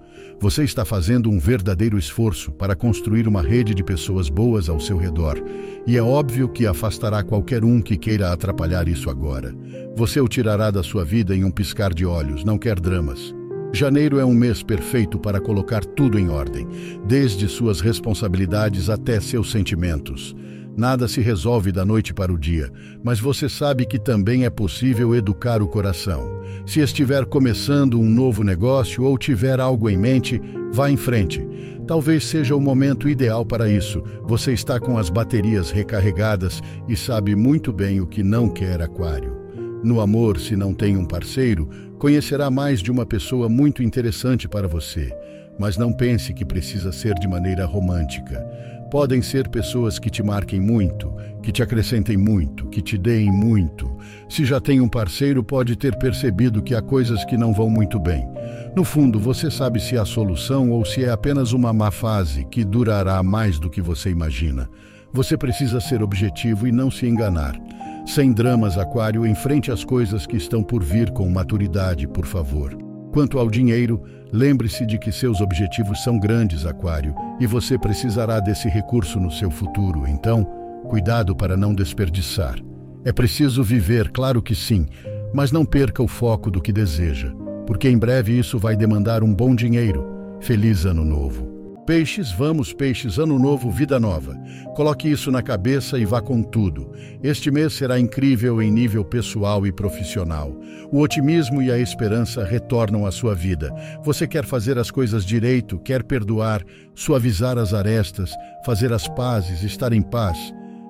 Você 0.42 0.64
está 0.64 0.84
fazendo 0.84 1.30
um 1.30 1.38
verdadeiro 1.38 2.00
esforço 2.00 2.52
para 2.52 2.76
construir 2.76 3.28
uma 3.28 3.44
rede 3.44 3.76
de 3.76 3.84
pessoas 3.84 4.28
boas 4.28 4.70
ao 4.70 4.80
seu 4.80 4.98
redor, 4.98 5.40
e 5.86 5.96
é 5.96 6.02
óbvio 6.02 6.50
que 6.50 6.66
afastará 6.66 7.22
qualquer 7.22 7.64
um 7.64 7.80
que 7.80 7.96
queira 7.96 8.34
atrapalhar 8.34 8.88
isso 8.88 9.08
agora. 9.08 9.56
Você 9.96 10.20
o 10.20 10.28
tirará 10.28 10.72
da 10.72 10.82
sua 10.82 11.06
vida 11.06 11.36
em 11.36 11.44
um 11.44 11.52
piscar 11.52 11.94
de 11.94 12.08
olhos, 12.08 12.44
não 12.44 12.58
quer 12.58 12.80
dramas. 12.80 13.36
Janeiro 13.72 14.18
é 14.18 14.26
um 14.26 14.34
mês 14.34 14.64
perfeito 14.64 15.20
para 15.20 15.40
colocar 15.40 15.86
tudo 15.86 16.18
em 16.18 16.30
ordem, 16.30 16.68
desde 17.06 17.48
suas 17.48 17.80
responsabilidades 17.80 18.90
até 18.90 19.20
seus 19.20 19.52
sentimentos. 19.52 20.36
Nada 20.76 21.08
se 21.08 21.20
resolve 21.20 21.72
da 21.72 21.84
noite 21.84 22.14
para 22.14 22.32
o 22.32 22.38
dia, 22.38 22.72
mas 23.04 23.20
você 23.20 23.50
sabe 23.50 23.86
que 23.86 24.00
também 24.00 24.46
é 24.46 24.50
possível 24.50 25.14
educar 25.14 25.62
o 25.62 25.68
coração. 25.68 26.42
Se 26.66 26.80
estiver 26.80 27.26
começando 27.26 28.00
um 28.00 28.10
novo 28.10 28.44
negócio 28.44 29.04
ou 29.04 29.18
tiver 29.18 29.60
algo 29.60 29.90
em 29.90 29.98
mente, 29.98 30.42
vá 30.72 30.90
em 30.90 30.98
frente. 30.98 31.46
Talvez 31.86 32.26
seja 32.26 32.56
o 32.56 32.62
momento 32.62 33.10
ideal 33.10 33.46
para 33.46 33.70
isso. 33.70 34.02
Você 34.24 34.54
está 34.54 34.80
com 34.80 34.98
as 34.98 35.10
baterias 35.10 35.72
recarregadas 35.72 36.62
e 36.88 36.96
sabe 36.96 37.36
muito 37.36 37.74
bem 37.74 38.00
o 38.00 38.08
que 38.08 38.24
não 38.24 38.48
quer, 38.48 38.82
Aquário. 38.82 39.36
No 39.84 40.00
amor, 40.00 40.40
se 40.40 40.56
não 40.56 40.74
tem 40.74 40.96
um 40.96 41.06
parceiro, 41.06 41.68
conhecerá 41.98 42.50
mais 42.50 42.80
de 42.80 42.92
uma 42.92 43.06
pessoa 43.06 43.50
muito 43.50 43.84
interessante 43.84 44.48
para 44.48 44.68
você. 44.68 45.12
Mas 45.60 45.76
não 45.76 45.92
pense 45.92 46.34
que 46.34 46.46
precisa 46.46 46.92
ser 46.92 47.16
de 47.16 47.28
maneira 47.28 47.66
romântica. 47.66 48.46
Podem 48.92 49.22
ser 49.22 49.48
pessoas 49.48 49.98
que 49.98 50.10
te 50.10 50.22
marquem 50.22 50.60
muito, 50.60 51.10
que 51.42 51.50
te 51.50 51.64
acrescentem 51.64 52.18
muito, 52.18 52.68
que 52.68 52.82
te 52.82 52.98
deem 52.98 53.32
muito. 53.32 53.90
Se 54.28 54.44
já 54.44 54.60
tem 54.60 54.82
um 54.82 54.90
parceiro, 54.90 55.42
pode 55.42 55.78
ter 55.78 55.96
percebido 55.98 56.62
que 56.62 56.76
há 56.76 56.82
coisas 56.82 57.24
que 57.24 57.38
não 57.38 57.54
vão 57.54 57.70
muito 57.70 57.98
bem. 57.98 58.28
No 58.76 58.84
fundo, 58.84 59.18
você 59.18 59.50
sabe 59.50 59.80
se 59.80 59.98
há 59.98 60.04
solução 60.04 60.72
ou 60.72 60.84
se 60.84 61.06
é 61.06 61.10
apenas 61.10 61.54
uma 61.54 61.72
má 61.72 61.90
fase 61.90 62.44
que 62.52 62.66
durará 62.66 63.24
mais 63.24 63.58
do 63.58 63.70
que 63.70 63.80
você 63.80 64.10
imagina. 64.10 64.70
Você 65.14 65.38
precisa 65.38 65.80
ser 65.80 66.04
objetivo 66.04 66.68
e 66.68 66.72
não 66.72 66.92
se 66.92 67.08
enganar. 67.08 67.58
Sem 68.06 68.34
dramas, 68.34 68.78
Aquário, 68.78 69.26
enfrente 69.26 69.72
as 69.72 69.86
coisas 69.86 70.28
que 70.28 70.36
estão 70.36 70.62
por 70.62 70.84
vir 70.84 71.12
com 71.12 71.30
maturidade, 71.30 72.10
por 72.10 72.26
favor. 72.26 72.78
Quanto 73.14 73.40
ao 73.40 73.50
dinheiro, 73.50 74.02
lembre-se 74.32 74.86
de 74.86 74.98
que 74.98 75.12
seus 75.12 75.42
objetivos 75.42 76.04
são 76.04 76.20
grandes, 76.20 76.66
Aquário, 76.66 77.14
e 77.40 77.46
você 77.46 77.78
precisará 77.78 78.40
desse 78.40 78.68
recurso 78.68 79.20
no 79.20 79.32
seu 79.32 79.52
futuro. 79.52 80.08
Então, 80.08 80.44
cuidado 80.88 81.36
para 81.36 81.58
não 81.58 81.74
desperdiçar. 81.74 82.56
É 83.04 83.12
preciso 83.12 83.64
viver, 83.64 84.12
claro 84.12 84.42
que 84.42 84.56
sim, 84.56 84.88
mas 85.34 85.52
não 85.52 85.66
perca 85.66 86.04
o 86.04 86.08
foco 86.08 86.52
do 86.52 86.62
que 86.62 86.72
deseja, 86.72 87.34
porque 87.66 87.90
em 87.90 87.98
breve 87.98 88.38
isso 88.38 88.60
vai 88.60 88.76
demandar 88.76 89.24
um 89.24 89.34
bom 89.34 89.56
dinheiro. 89.56 90.06
Feliz 90.40 90.86
Ano 90.86 91.04
Novo! 91.04 91.51
Peixes, 91.86 92.32
vamos, 92.32 92.72
peixes, 92.72 93.18
ano 93.18 93.40
novo, 93.40 93.72
vida 93.72 94.00
nova. 94.00 94.38
Coloque 94.76 95.10
isso 95.10 95.32
na 95.32 95.42
cabeça 95.42 95.98
e 95.98 96.06
vá 96.06 96.22
com 96.22 96.44
tudo. 96.44 96.92
Este 97.24 97.50
mês 97.50 97.74
será 97.74 98.00
incrível 98.00 98.62
em 98.62 98.72
nível 98.72 99.04
pessoal 99.04 99.66
e 99.66 99.72
profissional. 99.72 100.56
O 100.92 101.00
otimismo 101.00 101.60
e 101.60 101.72
a 101.72 101.80
esperança 101.80 102.46
retornam 102.46 103.04
à 103.04 103.12
sua 103.12 103.34
vida. 103.34 103.74
Você 104.04 104.28
quer 104.28 104.46
fazer 104.46 104.78
as 104.78 104.92
coisas 104.92 105.26
direito, 105.26 105.80
quer 105.80 106.04
perdoar, 106.04 106.64
suavizar 106.94 107.58
as 107.58 107.74
arestas, 107.74 108.32
fazer 108.64 108.94
as 108.94 109.08
pazes, 109.08 109.64
estar 109.64 109.92
em 109.92 110.04
paz. 110.04 110.38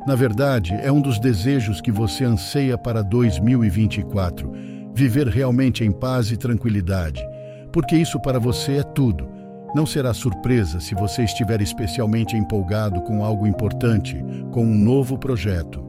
Na 0.06 0.16
verdade, 0.16 0.74
é 0.74 0.92
um 0.92 1.02
dos 1.02 1.20
desejos 1.20 1.80
que 1.80 1.92
você 1.92 2.26
anseia 2.26 2.78
para 2.78 3.02
2024. 3.02 4.52
Viver 4.94 5.28
realmente 5.30 5.86
em 5.86 5.92
paz 5.92 6.32
e 6.32 6.38
tranquilidade. 6.38 7.26
Porque 7.72 7.96
isso 7.96 8.20
para 8.20 8.40
você 8.40 8.74
é 8.80 8.84
tudo. 8.84 9.31
Não 9.74 9.86
será 9.86 10.14
surpresa 10.14 10.82
se 10.82 10.94
você 10.94 11.24
estiver 11.24 11.62
especialmente 11.62 12.36
empolgado 12.36 13.02
com 13.04 13.24
algo 13.24 13.48
importante, 13.48 14.22
com 14.52 14.66
um 14.66 14.78
novo 14.78 15.18
projeto. 15.18 15.82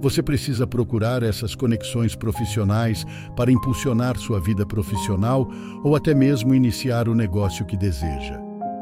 Você 0.00 0.22
precisa 0.22 0.66
procurar 0.66 1.22
essas 1.22 1.54
conexões 1.54 2.14
profissionais 2.14 3.04
para 3.34 3.50
impulsionar 3.50 4.16
sua 4.18 4.40
vida 4.40 4.64
profissional 4.64 5.48
ou 5.82 5.96
até 5.96 6.14
mesmo 6.14 6.54
iniciar 6.54 7.08
o 7.08 7.14
negócio 7.14 7.64
que 7.66 7.76
deseja. 7.76 8.40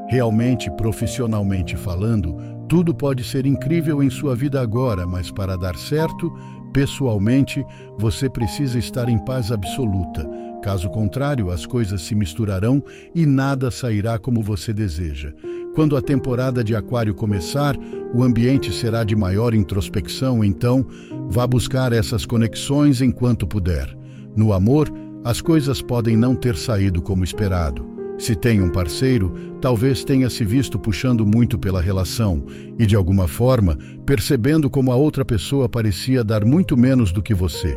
Realmente, 0.08 0.70
profissionalmente 0.72 1.74
falando, 1.74 2.36
tudo 2.68 2.94
pode 2.94 3.24
ser 3.24 3.46
incrível 3.46 4.02
em 4.02 4.10
sua 4.10 4.36
vida 4.36 4.60
agora, 4.60 5.06
mas 5.06 5.30
para 5.30 5.56
dar 5.56 5.76
certo, 5.76 6.30
pessoalmente, 6.74 7.64
você 7.98 8.28
precisa 8.28 8.78
estar 8.78 9.08
em 9.08 9.18
paz 9.24 9.50
absoluta 9.50 10.28
Caso 10.62 10.88
contrário, 10.88 11.50
as 11.50 11.66
coisas 11.66 12.02
se 12.02 12.14
misturarão 12.14 12.82
e 13.12 13.26
nada 13.26 13.68
sairá 13.70 14.16
como 14.16 14.40
você 14.40 14.72
deseja. 14.72 15.32
Quando 15.74 15.96
a 15.96 16.02
temporada 16.02 16.62
de 16.62 16.76
Aquário 16.76 17.14
começar, 17.14 17.76
o 18.14 18.22
ambiente 18.22 18.72
será 18.72 19.02
de 19.02 19.16
maior 19.16 19.54
introspecção, 19.54 20.44
então 20.44 20.86
vá 21.28 21.46
buscar 21.46 21.92
essas 21.92 22.24
conexões 22.24 23.00
enquanto 23.00 23.46
puder. 23.46 23.96
No 24.36 24.52
amor, 24.52 24.88
as 25.24 25.40
coisas 25.40 25.82
podem 25.82 26.16
não 26.16 26.34
ter 26.34 26.56
saído 26.56 27.02
como 27.02 27.24
esperado. 27.24 27.84
Se 28.18 28.36
tem 28.36 28.62
um 28.62 28.70
parceiro, 28.70 29.34
talvez 29.60 30.04
tenha 30.04 30.30
se 30.30 30.44
visto 30.44 30.78
puxando 30.78 31.26
muito 31.26 31.58
pela 31.58 31.80
relação 31.80 32.44
e, 32.78 32.86
de 32.86 32.94
alguma 32.94 33.26
forma, 33.26 33.76
percebendo 34.06 34.70
como 34.70 34.92
a 34.92 34.96
outra 34.96 35.24
pessoa 35.24 35.68
parecia 35.68 36.22
dar 36.22 36.44
muito 36.44 36.76
menos 36.76 37.10
do 37.10 37.20
que 37.20 37.34
você. 37.34 37.76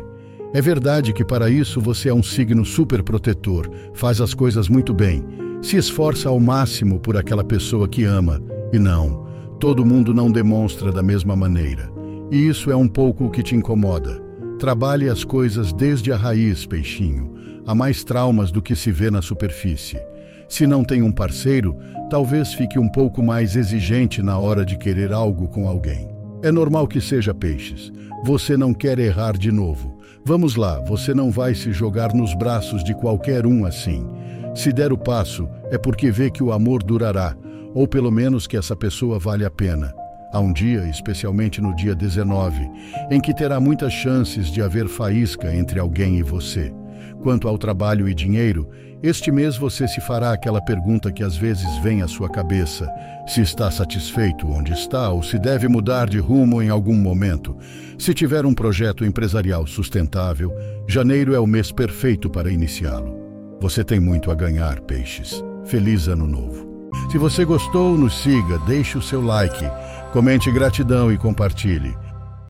É 0.56 0.60
verdade 0.62 1.12
que 1.12 1.22
para 1.22 1.50
isso 1.50 1.82
você 1.82 2.08
é 2.08 2.14
um 2.14 2.22
signo 2.22 2.64
super 2.64 3.02
protetor, 3.02 3.70
faz 3.92 4.22
as 4.22 4.32
coisas 4.32 4.70
muito 4.70 4.94
bem, 4.94 5.22
se 5.60 5.76
esforça 5.76 6.30
ao 6.30 6.40
máximo 6.40 6.98
por 6.98 7.14
aquela 7.14 7.44
pessoa 7.44 7.86
que 7.86 8.04
ama. 8.04 8.42
E 8.72 8.78
não, 8.78 9.26
todo 9.60 9.84
mundo 9.84 10.14
não 10.14 10.30
demonstra 10.30 10.90
da 10.90 11.02
mesma 11.02 11.36
maneira. 11.36 11.90
E 12.30 12.48
isso 12.48 12.70
é 12.70 12.74
um 12.74 12.88
pouco 12.88 13.26
o 13.26 13.30
que 13.30 13.42
te 13.42 13.54
incomoda. 13.54 14.18
Trabalhe 14.58 15.10
as 15.10 15.24
coisas 15.24 15.74
desde 15.74 16.10
a 16.10 16.16
raiz, 16.16 16.64
peixinho. 16.64 17.34
Há 17.66 17.74
mais 17.74 18.02
traumas 18.02 18.50
do 18.50 18.62
que 18.62 18.74
se 18.74 18.90
vê 18.90 19.10
na 19.10 19.20
superfície. 19.20 20.00
Se 20.48 20.66
não 20.66 20.82
tem 20.82 21.02
um 21.02 21.12
parceiro, 21.12 21.76
talvez 22.08 22.54
fique 22.54 22.78
um 22.78 22.88
pouco 22.88 23.22
mais 23.22 23.56
exigente 23.56 24.22
na 24.22 24.38
hora 24.38 24.64
de 24.64 24.78
querer 24.78 25.12
algo 25.12 25.48
com 25.48 25.68
alguém. 25.68 26.15
É 26.42 26.52
normal 26.52 26.86
que 26.86 27.00
seja 27.00 27.34
peixes. 27.34 27.92
Você 28.24 28.56
não 28.56 28.74
quer 28.74 28.98
errar 28.98 29.36
de 29.36 29.50
novo. 29.50 29.96
Vamos 30.24 30.56
lá, 30.56 30.80
você 30.80 31.14
não 31.14 31.30
vai 31.30 31.54
se 31.54 31.72
jogar 31.72 32.12
nos 32.12 32.34
braços 32.34 32.82
de 32.82 32.94
qualquer 32.94 33.46
um 33.46 33.64
assim. 33.64 34.06
Se 34.54 34.72
der 34.72 34.92
o 34.92 34.98
passo, 34.98 35.48
é 35.70 35.78
porque 35.78 36.10
vê 36.10 36.30
que 36.30 36.42
o 36.42 36.52
amor 36.52 36.82
durará, 36.82 37.36
ou 37.74 37.86
pelo 37.86 38.10
menos 38.10 38.46
que 38.46 38.56
essa 38.56 38.74
pessoa 38.74 39.18
vale 39.18 39.44
a 39.44 39.50
pena. 39.50 39.94
Há 40.32 40.40
um 40.40 40.52
dia, 40.52 40.88
especialmente 40.88 41.60
no 41.60 41.74
dia 41.74 41.94
19, 41.94 42.68
em 43.10 43.20
que 43.20 43.32
terá 43.32 43.60
muitas 43.60 43.92
chances 43.92 44.48
de 44.48 44.60
haver 44.60 44.88
faísca 44.88 45.54
entre 45.54 45.78
alguém 45.78 46.18
e 46.18 46.22
você. 46.22 46.74
Quanto 47.22 47.48
ao 47.48 47.56
trabalho 47.56 48.08
e 48.08 48.14
dinheiro, 48.14 48.68
este 49.02 49.30
mês 49.30 49.56
você 49.56 49.86
se 49.86 50.00
fará 50.00 50.32
aquela 50.32 50.60
pergunta 50.60 51.12
que 51.12 51.22
às 51.22 51.36
vezes 51.36 51.76
vem 51.78 52.02
à 52.02 52.08
sua 52.08 52.30
cabeça: 52.30 52.90
se 53.26 53.40
está 53.40 53.70
satisfeito 53.70 54.48
onde 54.48 54.72
está 54.72 55.10
ou 55.10 55.22
se 55.22 55.38
deve 55.38 55.68
mudar 55.68 56.08
de 56.08 56.18
rumo 56.18 56.62
em 56.62 56.70
algum 56.70 56.96
momento. 56.96 57.56
Se 57.98 58.14
tiver 58.14 58.46
um 58.46 58.54
projeto 58.54 59.04
empresarial 59.04 59.66
sustentável, 59.66 60.52
janeiro 60.88 61.34
é 61.34 61.38
o 61.38 61.46
mês 61.46 61.70
perfeito 61.70 62.30
para 62.30 62.50
iniciá-lo. 62.50 63.16
Você 63.60 63.84
tem 63.84 64.00
muito 64.00 64.30
a 64.30 64.34
ganhar, 64.34 64.80
peixes. 64.80 65.42
Feliz 65.64 66.08
Ano 66.08 66.26
Novo. 66.26 66.90
Se 67.10 67.18
você 67.18 67.44
gostou, 67.44 67.96
nos 67.96 68.22
siga, 68.22 68.58
deixe 68.66 68.96
o 68.96 69.02
seu 69.02 69.20
like, 69.20 69.64
comente 70.12 70.50
gratidão 70.50 71.12
e 71.12 71.18
compartilhe. 71.18 71.94